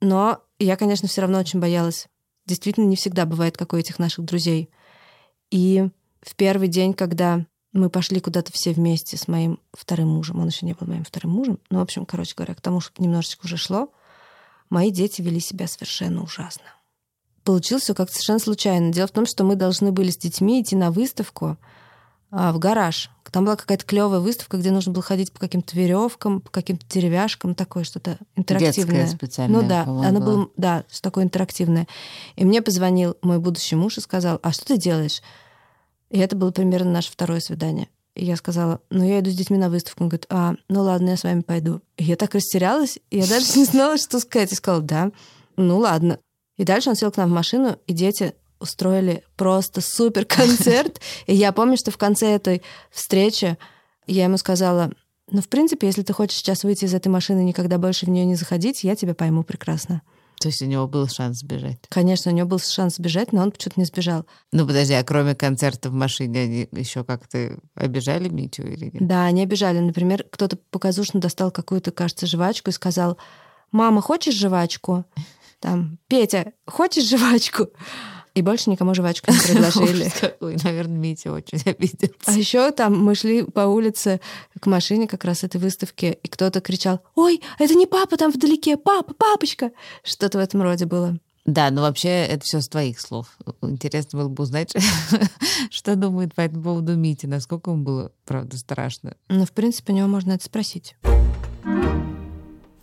Но 0.00 0.40
я, 0.60 0.76
конечно, 0.76 1.08
все 1.08 1.22
равно 1.22 1.40
очень 1.40 1.58
боялась. 1.58 2.06
Действительно, 2.48 2.86
не 2.86 2.96
всегда 2.96 3.26
бывает, 3.26 3.58
как 3.58 3.74
у 3.74 3.76
этих 3.76 3.98
наших 3.98 4.24
друзей. 4.24 4.70
И 5.50 5.86
в 6.22 6.34
первый 6.34 6.68
день, 6.68 6.94
когда 6.94 7.44
мы 7.72 7.90
пошли 7.90 8.20
куда-то 8.20 8.50
все 8.52 8.72
вместе 8.72 9.18
с 9.18 9.28
моим 9.28 9.60
вторым 9.74 10.08
мужем, 10.08 10.40
он 10.40 10.48
еще 10.48 10.64
не 10.64 10.72
был 10.72 10.86
моим 10.86 11.04
вторым 11.04 11.32
мужем, 11.32 11.58
ну, 11.68 11.78
в 11.78 11.82
общем, 11.82 12.06
короче 12.06 12.32
говоря, 12.34 12.54
к 12.54 12.62
тому, 12.62 12.80
что 12.80 13.02
немножечко 13.02 13.44
уже 13.44 13.58
шло, 13.58 13.92
мои 14.70 14.90
дети 14.90 15.20
вели 15.20 15.40
себя 15.40 15.68
совершенно 15.68 16.22
ужасно. 16.22 16.64
Получилось 17.44 17.82
все 17.82 17.94
как-то 17.94 18.14
совершенно 18.14 18.38
случайно. 18.38 18.92
Дело 18.92 19.06
в 19.06 19.12
том, 19.12 19.26
что 19.26 19.44
мы 19.44 19.54
должны 19.54 19.92
были 19.92 20.10
с 20.10 20.16
детьми 20.16 20.62
идти 20.62 20.74
на 20.74 20.90
выставку 20.90 21.58
в 22.30 22.58
гараж. 22.58 23.10
Там 23.30 23.44
была 23.44 23.56
какая-то 23.56 23.84
клевая 23.84 24.20
выставка, 24.20 24.56
где 24.56 24.70
нужно 24.70 24.92
было 24.92 25.02
ходить 25.02 25.32
по 25.32 25.38
каким-то 25.38 25.76
веревкам, 25.76 26.40
по 26.40 26.50
каким-то 26.50 26.86
деревяшкам, 26.88 27.54
такое 27.54 27.84
что-то 27.84 28.18
интерактивное. 28.36 29.02
Детское 29.04 29.16
специальное, 29.16 29.60
Ну 29.60 29.68
да, 29.68 29.82
оно 29.82 30.20
было. 30.20 30.34
было, 30.36 30.50
да, 30.56 30.84
что 30.90 31.02
такое 31.02 31.24
интерактивное. 31.24 31.86
И 32.36 32.44
мне 32.44 32.62
позвонил 32.62 33.16
мой 33.22 33.38
будущий 33.38 33.76
муж 33.76 33.98
и 33.98 34.00
сказал, 34.00 34.40
а 34.42 34.52
что 34.52 34.66
ты 34.66 34.78
делаешь? 34.78 35.22
И 36.10 36.18
это 36.18 36.36
было 36.36 36.50
примерно 36.50 36.90
наше 36.90 37.12
второе 37.12 37.40
свидание. 37.40 37.88
И 38.14 38.24
я 38.24 38.36
сказала, 38.36 38.80
ну, 38.90 39.04
я 39.04 39.20
иду 39.20 39.30
с 39.30 39.34
детьми 39.34 39.58
на 39.58 39.70
выставку. 39.70 40.02
Он 40.02 40.08
говорит, 40.08 40.26
а, 40.30 40.54
ну 40.68 40.82
ладно, 40.82 41.10
я 41.10 41.16
с 41.16 41.22
вами 41.24 41.42
пойду. 41.42 41.82
И 41.96 42.04
я 42.04 42.16
так 42.16 42.34
растерялась, 42.34 42.98
и 43.10 43.18
я 43.18 43.26
даже 43.26 43.58
не 43.58 43.64
знала, 43.64 43.96
что 43.98 44.18
сказать. 44.20 44.50
И 44.52 44.56
сказала, 44.56 44.82
да, 44.82 45.12
ну 45.56 45.78
ладно. 45.78 46.18
И 46.56 46.64
дальше 46.64 46.90
он 46.90 46.96
сел 46.96 47.12
к 47.12 47.16
нам 47.16 47.30
в 47.30 47.34
машину, 47.34 47.76
и 47.86 47.92
дети 47.92 48.34
устроили 48.60 49.22
просто 49.36 49.80
супер 49.80 50.24
концерт. 50.24 51.00
И 51.26 51.34
я 51.34 51.52
помню, 51.52 51.76
что 51.76 51.90
в 51.90 51.98
конце 51.98 52.34
этой 52.34 52.62
встречи 52.90 53.58
я 54.06 54.24
ему 54.24 54.36
сказала, 54.36 54.90
ну, 55.30 55.42
в 55.42 55.48
принципе, 55.48 55.86
если 55.86 56.02
ты 56.02 56.12
хочешь 56.12 56.38
сейчас 56.38 56.64
выйти 56.64 56.86
из 56.86 56.94
этой 56.94 57.08
машины 57.08 57.40
и 57.40 57.44
никогда 57.44 57.78
больше 57.78 58.06
в 58.06 58.08
нее 58.08 58.24
не 58.24 58.34
заходить, 58.34 58.84
я 58.84 58.96
тебя 58.96 59.14
пойму 59.14 59.42
прекрасно. 59.42 60.02
То 60.40 60.48
есть 60.48 60.62
у 60.62 60.66
него 60.66 60.86
был 60.86 61.08
шанс 61.08 61.40
сбежать. 61.40 61.78
Конечно, 61.88 62.30
у 62.30 62.34
него 62.34 62.46
был 62.46 62.60
шанс 62.60 62.96
сбежать, 62.96 63.32
но 63.32 63.42
он 63.42 63.50
почему-то 63.50 63.80
не 63.80 63.86
сбежал. 63.86 64.24
Ну, 64.52 64.66
подожди, 64.66 64.94
а 64.94 65.02
кроме 65.02 65.34
концерта 65.34 65.90
в 65.90 65.92
машине, 65.92 66.42
они 66.42 66.68
еще 66.72 67.02
как-то 67.02 67.58
обижали 67.74 68.28
Митю 68.28 68.62
или 68.62 68.84
нет? 68.84 69.06
Да, 69.06 69.24
они 69.24 69.42
обижали. 69.42 69.80
Например, 69.80 70.24
кто-то 70.30 70.56
показушно 70.70 71.20
достал 71.20 71.50
какую-то, 71.50 71.90
кажется, 71.90 72.26
жвачку 72.26 72.70
и 72.70 72.72
сказал, 72.72 73.18
«Мама, 73.72 74.00
хочешь 74.00 74.36
жвачку?» 74.36 75.04
Там, 75.60 75.98
«Петя, 76.06 76.52
хочешь 76.66 77.08
жвачку?» 77.08 77.68
И 78.38 78.42
больше 78.42 78.70
никому 78.70 78.94
жвачку 78.94 79.32
не 79.32 79.38
предложили. 79.52 80.12
Какой. 80.20 80.56
Наверное, 80.62 80.96
Митя 80.96 81.32
очень 81.32 81.60
обиделся. 81.64 82.14
А 82.26 82.32
еще 82.32 82.70
там 82.70 82.96
мы 82.96 83.16
шли 83.16 83.42
по 83.42 83.62
улице 83.62 84.20
к 84.60 84.66
машине 84.66 85.08
как 85.08 85.24
раз 85.24 85.42
этой 85.42 85.60
выставки, 85.60 86.16
и 86.22 86.28
кто-то 86.28 86.60
кричал, 86.60 87.00
«Ой, 87.16 87.42
это 87.58 87.74
не 87.74 87.86
папа 87.86 88.16
там 88.16 88.30
вдалеке, 88.30 88.76
папа, 88.76 89.12
папочка!» 89.12 89.72
Что-то 90.04 90.38
в 90.38 90.40
этом 90.40 90.62
роде 90.62 90.86
было. 90.86 91.18
Да, 91.46 91.72
но 91.72 91.82
вообще 91.82 92.10
это 92.10 92.44
все 92.44 92.60
с 92.60 92.68
твоих 92.68 93.00
слов. 93.00 93.26
Интересно 93.60 94.20
было 94.20 94.28
бы 94.28 94.44
узнать, 94.44 94.72
что 95.70 95.96
думает 95.96 96.32
по 96.32 96.42
этому 96.42 96.62
поводу 96.62 96.94
Мити, 96.94 97.26
насколько 97.26 97.72
ему 97.72 97.82
было, 97.82 98.12
правда, 98.24 98.56
страшно. 98.56 99.16
Ну, 99.28 99.46
в 99.46 99.50
принципе, 99.50 99.92
у 99.92 99.96
него 99.96 100.06
можно 100.06 100.30
это 100.30 100.44
спросить. 100.44 100.94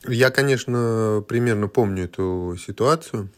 Я, 0.06 0.32
конечно, 0.32 1.24
примерно 1.30 1.70
помню 1.70 2.04
эту 2.04 2.58
ситуацию. 2.60 3.30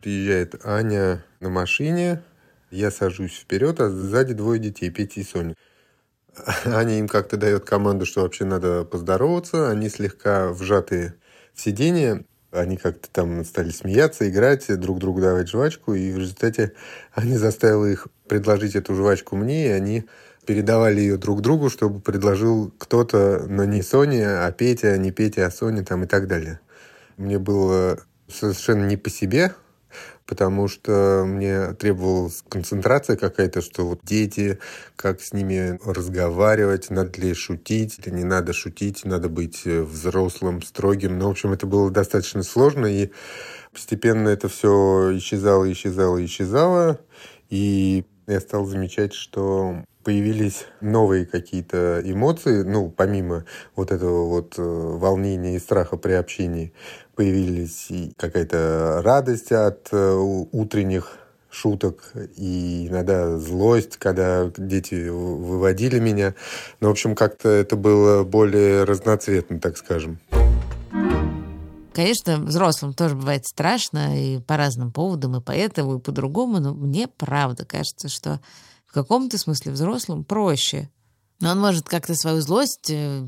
Приезжает 0.00 0.64
Аня 0.64 1.24
на 1.40 1.50
машине, 1.50 2.22
я 2.70 2.90
сажусь 2.90 3.38
вперед, 3.38 3.80
а 3.80 3.88
сзади 3.88 4.34
двое 4.34 4.60
детей, 4.60 4.90
Петя 4.90 5.20
и 5.20 5.24
Соня. 5.24 5.54
Аня 6.64 6.98
им 6.98 7.08
как-то 7.08 7.36
дает 7.36 7.64
команду, 7.64 8.04
что 8.04 8.22
вообще 8.22 8.44
надо 8.44 8.84
поздороваться. 8.84 9.70
Они 9.70 9.88
слегка 9.88 10.52
вжатые 10.52 11.14
в 11.54 11.60
сиденье. 11.60 12.24
Они 12.50 12.76
как-то 12.76 13.08
там 13.10 13.44
стали 13.44 13.70
смеяться, 13.70 14.28
играть, 14.28 14.66
друг 14.80 14.98
другу 14.98 15.20
давать 15.20 15.48
жвачку. 15.48 15.94
И 15.94 16.12
в 16.12 16.18
результате 16.18 16.72
они 17.12 17.36
заставила 17.36 17.86
их 17.86 18.08
предложить 18.28 18.76
эту 18.76 18.94
жвачку 18.94 19.36
мне, 19.36 19.68
и 19.68 19.70
они 19.70 20.04
передавали 20.46 21.00
ее 21.00 21.16
друг 21.16 21.40
другу, 21.40 21.70
чтобы 21.70 22.00
предложил 22.00 22.72
кто-то, 22.78 23.46
но 23.48 23.64
не 23.64 23.82
Соня, 23.82 24.46
а 24.46 24.52
Петя, 24.52 24.96
не 24.96 25.10
Петя, 25.10 25.46
а 25.46 25.50
Соня 25.50 25.84
там 25.84 26.04
и 26.04 26.06
так 26.06 26.28
далее. 26.28 26.60
Мне 27.16 27.38
было 27.38 27.98
совершенно 28.28 28.84
не 28.86 28.96
по 28.96 29.10
себе, 29.10 29.54
потому 30.26 30.68
что 30.68 31.24
мне 31.26 31.72
требовалась 31.74 32.42
концентрация 32.48 33.16
какая-то, 33.16 33.62
что 33.62 33.86
вот 33.86 34.00
дети, 34.02 34.58
как 34.96 35.20
с 35.20 35.32
ними 35.32 35.78
разговаривать, 35.84 36.90
надо 36.90 37.20
ли 37.20 37.32
шутить 37.32 37.98
или 38.04 38.14
не 38.14 38.24
надо 38.24 38.52
шутить, 38.52 39.04
надо 39.04 39.28
быть 39.28 39.62
э, 39.64 39.82
взрослым, 39.82 40.62
строгим. 40.62 41.18
Ну, 41.18 41.28
в 41.28 41.30
общем, 41.30 41.52
это 41.52 41.66
было 41.66 41.90
достаточно 41.90 42.42
сложно, 42.42 42.86
и 42.86 43.10
постепенно 43.72 44.28
это 44.28 44.48
все 44.48 45.16
исчезало, 45.16 45.70
исчезало, 45.70 46.24
исчезало, 46.24 46.98
и 47.48 48.04
я 48.26 48.40
стал 48.40 48.66
замечать, 48.66 49.12
что 49.12 49.84
появились 50.04 50.66
новые 50.80 51.26
какие-то 51.26 52.00
эмоции, 52.04 52.62
ну, 52.62 52.90
помимо 52.90 53.44
вот 53.74 53.90
этого 53.90 54.26
вот 54.26 54.54
э, 54.56 54.62
волнения 54.62 55.56
и 55.56 55.58
страха 55.58 55.96
при 55.96 56.12
общении, 56.12 56.72
появились 57.16 57.88
какая-то 58.16 59.00
радость 59.02 59.50
от 59.50 59.88
э, 59.90 60.12
утренних 60.52 61.18
шуток 61.50 62.12
и 62.36 62.86
иногда 62.88 63.36
злость, 63.38 63.96
когда 63.96 64.50
дети 64.56 65.08
выводили 65.08 65.98
меня. 65.98 66.34
Но, 66.80 66.86
ну, 66.86 66.88
в 66.88 66.90
общем, 66.92 67.14
как-то 67.14 67.48
это 67.48 67.76
было 67.76 68.24
более 68.24 68.84
разноцветно, 68.84 69.58
так 69.58 69.76
скажем. 69.76 70.20
Конечно, 71.96 72.36
взрослым 72.36 72.92
тоже 72.92 73.14
бывает 73.14 73.46
страшно 73.46 74.20
и 74.22 74.38
по 74.38 74.58
разным 74.58 74.92
поводам, 74.92 75.36
и 75.36 75.40
поэтому, 75.40 75.96
и 75.96 75.98
по-другому, 75.98 76.60
но 76.60 76.74
мне 76.74 77.08
правда 77.08 77.64
кажется, 77.64 78.10
что 78.10 78.42
в 78.84 78.92
каком-то 78.92 79.38
смысле 79.38 79.72
взрослым 79.72 80.22
проще. 80.22 80.90
Но 81.40 81.52
он 81.52 81.58
может 81.58 81.88
как-то 81.88 82.14
свою 82.14 82.42
злость 82.42 82.90
э, 82.90 83.26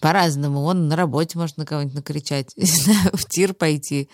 по-разному. 0.00 0.62
Он 0.62 0.88
на 0.88 0.96
работе 0.96 1.36
может 1.36 1.58
на 1.58 1.66
кого-нибудь 1.66 1.94
накричать, 1.94 2.54
в 3.12 3.28
тир 3.28 3.52
пойти. 3.52 4.08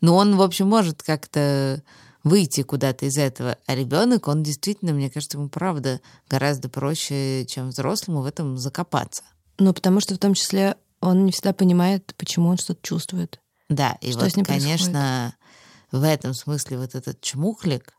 Но 0.00 0.14
он, 0.14 0.36
в 0.36 0.42
общем, 0.42 0.68
может 0.68 1.02
как-то 1.02 1.82
выйти 2.22 2.62
куда-то 2.62 3.06
из 3.06 3.18
этого. 3.18 3.58
А 3.66 3.74
ребенок, 3.74 4.28
он 4.28 4.44
действительно, 4.44 4.92
мне 4.92 5.10
кажется, 5.10 5.36
ему 5.36 5.48
правда 5.48 6.00
гораздо 6.30 6.68
проще, 6.68 7.44
чем 7.46 7.70
взрослому 7.70 8.22
в 8.22 8.26
этом 8.26 8.56
закопаться. 8.56 9.24
Ну, 9.58 9.74
потому 9.74 9.98
что 9.98 10.14
в 10.14 10.18
том 10.18 10.34
числе 10.34 10.76
он 11.02 11.26
не 11.26 11.32
всегда 11.32 11.52
понимает, 11.52 12.14
почему 12.16 12.48
он 12.48 12.56
что-то 12.56 12.80
чувствует. 12.82 13.40
Да, 13.68 13.98
и 14.00 14.12
что 14.12 14.20
вот, 14.20 14.32
с 14.32 14.36
ним 14.36 14.46
конечно, 14.46 15.34
происходит. 15.90 15.92
в 15.92 16.02
этом 16.04 16.34
смысле 16.34 16.78
вот 16.78 16.94
этот 16.94 17.20
чмухлик, 17.20 17.94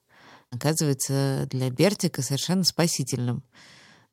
оказывается 0.50 1.48
для 1.50 1.70
Бертика 1.70 2.22
совершенно 2.22 2.64
спасительным. 2.64 3.44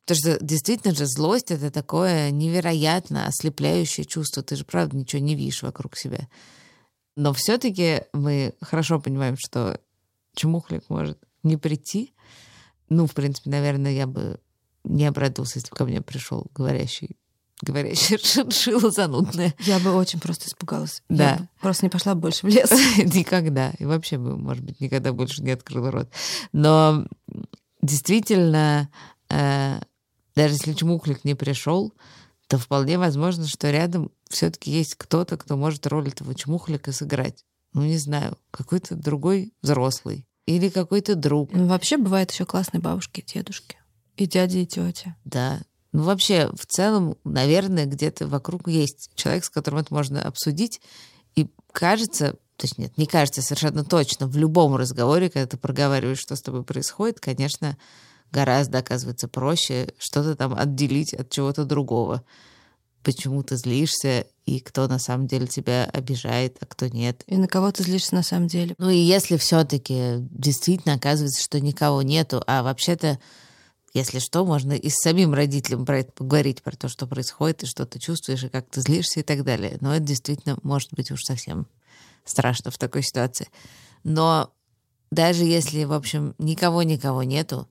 Потому 0.01 0.17
что 0.17 0.45
действительно 0.45 0.93
же 0.93 1.05
злость— 1.05 1.51
это 1.51 1.71
такое 1.71 2.31
невероятно 2.31 3.27
ослепляющее 3.27 4.05
чувство. 4.05 4.43
Ты 4.43 4.57
же, 4.57 4.65
правда, 4.65 4.97
ничего 4.97 5.21
не 5.21 5.35
видишь 5.35 5.63
вокруг 5.63 5.95
себя. 5.95 6.27
Но 7.15 7.33
все 7.33 7.57
таки 7.57 8.03
мы 8.11 8.55
хорошо 8.61 8.99
понимаем, 8.99 9.37
что 9.37 9.79
чмухлик 10.35 10.89
может 10.89 11.19
не 11.43 11.55
прийти. 11.55 12.13
Ну, 12.89 13.05
в 13.07 13.13
принципе, 13.13 13.51
наверное, 13.51 13.91
я 13.91 14.07
бы 14.07 14.39
не 14.83 15.05
обрадовался, 15.05 15.59
если 15.59 15.69
бы 15.69 15.77
ко 15.77 15.85
мне 15.85 16.01
пришел 16.01 16.47
говорящий 16.53 17.20
говорящая 17.61 18.17
шиншилла 18.23 18.91
занудная. 18.91 19.53
Я 19.59 19.79
бы 19.79 19.93
очень 19.93 20.19
просто 20.19 20.47
испугалась. 20.47 21.03
Да. 21.09 21.23
Я 21.23 21.47
просто 21.61 21.85
не 21.85 21.89
пошла 21.89 22.15
больше 22.15 22.45
в 22.45 22.49
лес. 22.49 22.71
Никогда. 22.97 23.71
И 23.79 23.85
вообще 23.85 24.17
бы, 24.17 24.37
может 24.37 24.63
быть, 24.63 24.79
никогда 24.79 25.13
больше 25.13 25.41
не 25.43 25.51
открыла 25.51 25.91
рот. 25.91 26.09
Но 26.51 27.05
действительно, 27.81 28.89
э, 29.29 29.79
даже 30.35 30.55
если 30.55 30.73
чмухлик 30.73 31.23
не 31.23 31.35
пришел, 31.35 31.93
то 32.47 32.57
вполне 32.57 32.97
возможно, 32.97 33.47
что 33.47 33.71
рядом 33.71 34.11
все-таки 34.29 34.71
есть 34.71 34.95
кто-то, 34.95 35.37
кто 35.37 35.55
может 35.55 35.87
роль 35.87 36.09
этого 36.09 36.35
чмухлика 36.35 36.91
сыграть. 36.91 37.45
Ну, 37.73 37.83
не 37.83 37.97
знаю, 37.97 38.37
какой-то 38.51 38.95
другой 38.95 39.53
взрослый. 39.61 40.27
Или 40.45 40.69
какой-то 40.69 41.15
друг. 41.15 41.53
Ну, 41.53 41.67
вообще 41.67 41.97
бывают 41.97 42.31
еще 42.31 42.45
классные 42.45 42.81
бабушки, 42.81 43.23
дедушки. 43.25 43.77
И 44.17 44.25
дяди, 44.25 44.59
и 44.59 44.65
тетя. 44.65 45.15
Да, 45.23 45.61
ну, 45.91 46.03
вообще, 46.03 46.49
в 46.53 46.65
целом, 46.65 47.17
наверное, 47.23 47.85
где-то 47.85 48.27
вокруг 48.27 48.67
есть 48.67 49.11
человек, 49.15 49.43
с 49.43 49.49
которым 49.49 49.81
это 49.81 49.93
можно 49.93 50.21
обсудить. 50.21 50.81
И 51.35 51.47
кажется, 51.71 52.33
то 52.55 52.65
есть 52.65 52.77
нет, 52.77 52.97
не 52.97 53.05
кажется 53.05 53.41
совершенно 53.41 53.83
точно, 53.83 54.27
в 54.27 54.37
любом 54.37 54.75
разговоре, 54.75 55.29
когда 55.29 55.47
ты 55.47 55.57
проговариваешь, 55.57 56.19
что 56.19 56.35
с 56.35 56.41
тобой 56.41 56.63
происходит, 56.63 57.19
конечно, 57.19 57.77
гораздо, 58.31 58.77
оказывается, 58.77 59.27
проще 59.27 59.93
что-то 59.97 60.35
там 60.35 60.53
отделить 60.53 61.13
от 61.13 61.29
чего-то 61.29 61.65
другого. 61.65 62.23
Почему 63.03 63.43
ты 63.43 63.57
злишься, 63.57 64.27
и 64.45 64.59
кто 64.59 64.87
на 64.87 64.99
самом 64.99 65.27
деле 65.27 65.47
тебя 65.47 65.85
обижает, 65.85 66.57
а 66.61 66.65
кто 66.67 66.87
нет. 66.87 67.23
И 67.25 67.35
на 67.35 67.47
кого 67.47 67.71
ты 67.71 67.83
злишься 67.83 68.15
на 68.15 68.23
самом 68.23 68.47
деле. 68.47 68.75
Ну 68.77 68.89
и 68.89 68.97
если 68.97 69.37
все-таки 69.37 70.17
действительно 70.29 70.95
оказывается, 70.95 71.43
что 71.43 71.59
никого 71.59 72.01
нету, 72.01 72.43
а 72.47 72.63
вообще-то 72.63 73.19
если 73.93 74.19
что, 74.19 74.45
можно 74.45 74.73
и 74.73 74.89
с 74.89 74.95
самим 75.01 75.33
родителем 75.33 75.85
про 75.85 75.99
это 75.99 76.11
поговорить, 76.13 76.61
про 76.61 76.75
то, 76.75 76.87
что 76.87 77.07
происходит, 77.07 77.63
и 77.63 77.65
что 77.65 77.85
ты 77.85 77.99
чувствуешь, 77.99 78.43
и 78.43 78.49
как 78.49 78.69
ты 78.69 78.81
злишься 78.81 79.19
и 79.19 79.23
так 79.23 79.43
далее. 79.43 79.77
Но 79.81 79.93
это 79.93 80.05
действительно 80.05 80.57
может 80.63 80.93
быть 80.93 81.11
уж 81.11 81.21
совсем 81.23 81.67
страшно 82.23 82.71
в 82.71 82.77
такой 82.77 83.03
ситуации. 83.03 83.49
Но 84.03 84.53
даже 85.11 85.43
если, 85.43 85.83
в 85.83 85.93
общем, 85.93 86.35
никого-никого 86.37 87.23
нету, 87.23 87.67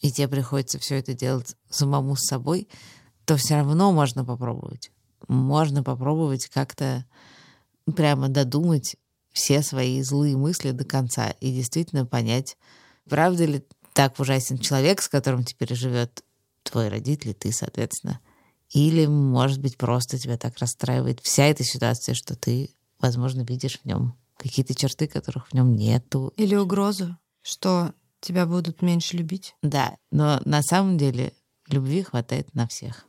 и 0.00 0.12
тебе 0.12 0.28
приходится 0.28 0.78
все 0.78 0.98
это 0.98 1.14
делать 1.14 1.56
самому 1.70 2.14
с 2.16 2.26
собой, 2.26 2.68
то 3.24 3.36
все 3.36 3.54
равно 3.54 3.90
можно 3.90 4.22
попробовать. 4.24 4.90
Можно 5.28 5.82
попробовать 5.82 6.46
как-то 6.48 7.06
прямо 7.96 8.28
додумать 8.28 8.96
все 9.32 9.62
свои 9.62 10.02
злые 10.02 10.36
мысли 10.36 10.72
до 10.72 10.84
конца 10.84 11.30
и 11.40 11.50
действительно 11.52 12.04
понять, 12.04 12.58
правда 13.08 13.46
ли 13.46 13.64
так 13.94 14.18
ужасен 14.18 14.58
человек, 14.58 15.00
с 15.00 15.08
которым 15.08 15.44
теперь 15.44 15.74
живет 15.74 16.22
твой 16.64 16.88
родитель, 16.88 17.30
и 17.30 17.34
ты, 17.34 17.52
соответственно. 17.52 18.20
Или, 18.70 19.06
может 19.06 19.60
быть, 19.60 19.78
просто 19.78 20.18
тебя 20.18 20.36
так 20.36 20.58
расстраивает 20.58 21.20
вся 21.20 21.44
эта 21.44 21.62
ситуация, 21.62 22.14
что 22.14 22.34
ты, 22.34 22.74
возможно, 22.98 23.42
видишь 23.42 23.78
в 23.80 23.84
нем 23.86 24.18
какие-то 24.36 24.74
черты, 24.74 25.06
которых 25.06 25.48
в 25.48 25.54
нем 25.54 25.76
нету. 25.76 26.32
Или 26.36 26.56
угрозу, 26.56 27.16
что 27.40 27.92
тебя 28.20 28.46
будут 28.46 28.82
меньше 28.82 29.16
любить. 29.16 29.54
Да, 29.62 29.96
но 30.10 30.40
на 30.44 30.62
самом 30.62 30.98
деле 30.98 31.32
любви 31.68 32.02
хватает 32.02 32.52
на 32.52 32.66
всех. 32.66 33.06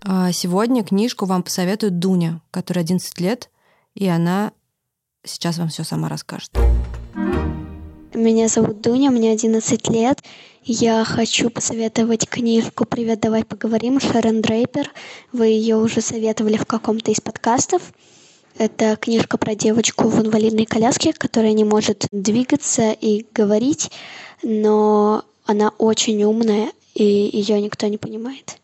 А 0.00 0.32
сегодня 0.32 0.82
книжку 0.82 1.26
вам 1.26 1.44
посоветует 1.44 2.00
Дуня, 2.00 2.42
которой 2.50 2.80
11 2.80 3.20
лет, 3.20 3.48
и 3.94 4.08
она 4.08 4.52
Сейчас 5.24 5.58
вам 5.58 5.68
все 5.68 5.84
сама 5.84 6.08
расскажет. 6.08 6.50
Меня 8.12 8.48
зовут 8.48 8.80
Дуня, 8.80 9.10
мне 9.10 9.30
11 9.32 9.88
лет. 9.88 10.20
Я 10.64 11.04
хочу 11.04 11.48
посоветовать 11.48 12.28
книжку 12.28 12.84
«Привет, 12.84 13.20
давай 13.20 13.44
поговорим» 13.44 14.00
Шерон 14.00 14.42
Дрейпер. 14.42 14.90
Вы 15.32 15.46
ее 15.46 15.76
уже 15.76 16.00
советовали 16.00 16.56
в 16.56 16.66
каком-то 16.66 17.12
из 17.12 17.20
подкастов. 17.20 17.92
Это 18.58 18.96
книжка 18.96 19.38
про 19.38 19.54
девочку 19.54 20.08
в 20.08 20.20
инвалидной 20.20 20.66
коляске, 20.66 21.12
которая 21.12 21.52
не 21.52 21.64
может 21.64 22.06
двигаться 22.10 22.92
и 22.92 23.24
говорить, 23.32 23.90
но 24.42 25.24
она 25.46 25.70
очень 25.78 26.22
умная, 26.24 26.72
и 26.94 27.04
ее 27.04 27.60
никто 27.60 27.86
не 27.86 27.96
понимает. 27.96 28.58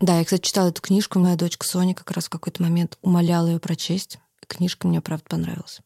Да, 0.00 0.18
я, 0.18 0.24
кстати, 0.24 0.42
читала 0.42 0.68
эту 0.68 0.82
книжку. 0.82 1.18
Моя 1.18 1.36
дочка 1.36 1.66
Соня 1.66 1.94
как 1.94 2.10
раз 2.10 2.26
в 2.26 2.30
какой-то 2.30 2.62
момент 2.62 2.98
умоляла 3.02 3.48
ее 3.48 3.58
прочесть. 3.58 4.18
Книжка 4.48 4.86
мне, 4.88 5.00
правда, 5.00 5.24
понравилась. 5.28 5.80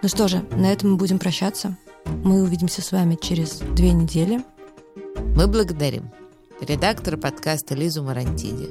Ну 0.00 0.08
что 0.08 0.28
же, 0.28 0.44
на 0.52 0.72
этом 0.72 0.92
мы 0.92 0.96
будем 0.96 1.18
прощаться. 1.18 1.76
Мы 2.24 2.42
увидимся 2.42 2.82
с 2.82 2.92
вами 2.92 3.18
через 3.20 3.58
две 3.58 3.92
недели. 3.92 4.44
Мы 5.36 5.46
благодарим 5.46 6.10
редактора 6.60 7.16
подкаста 7.16 7.74
Лизу 7.74 8.02
Марантиди, 8.02 8.68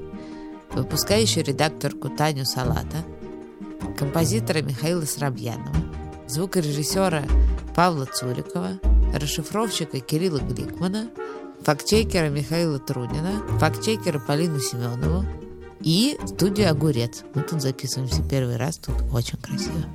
выпускающую 0.71 1.43
редакторку 1.43 2.09
Таню 2.09 2.45
Салата, 2.45 3.03
композитора 3.97 4.61
Михаила 4.61 5.05
Срабьянова, 5.05 5.75
звукорежиссера 6.27 7.23
Павла 7.75 8.05
Цурикова, 8.05 8.79
расшифровщика 9.13 9.99
Кирилла 9.99 10.39
Гликмана– 10.39 11.09
фактчекера 11.61 12.29
Михаила 12.29 12.79
Трунина, 12.79 13.41
фактчекера 13.59 14.19
Полину 14.19 14.59
Семенову 14.59 15.25
и 15.81 16.17
студию 16.25 16.69
«Огурец». 16.69 17.23
Мы 17.33 17.43
тут 17.43 17.61
записываемся 17.61 18.23
первый 18.23 18.57
раз, 18.57 18.77
тут 18.77 18.95
очень 19.13 19.37
красиво. 19.37 19.85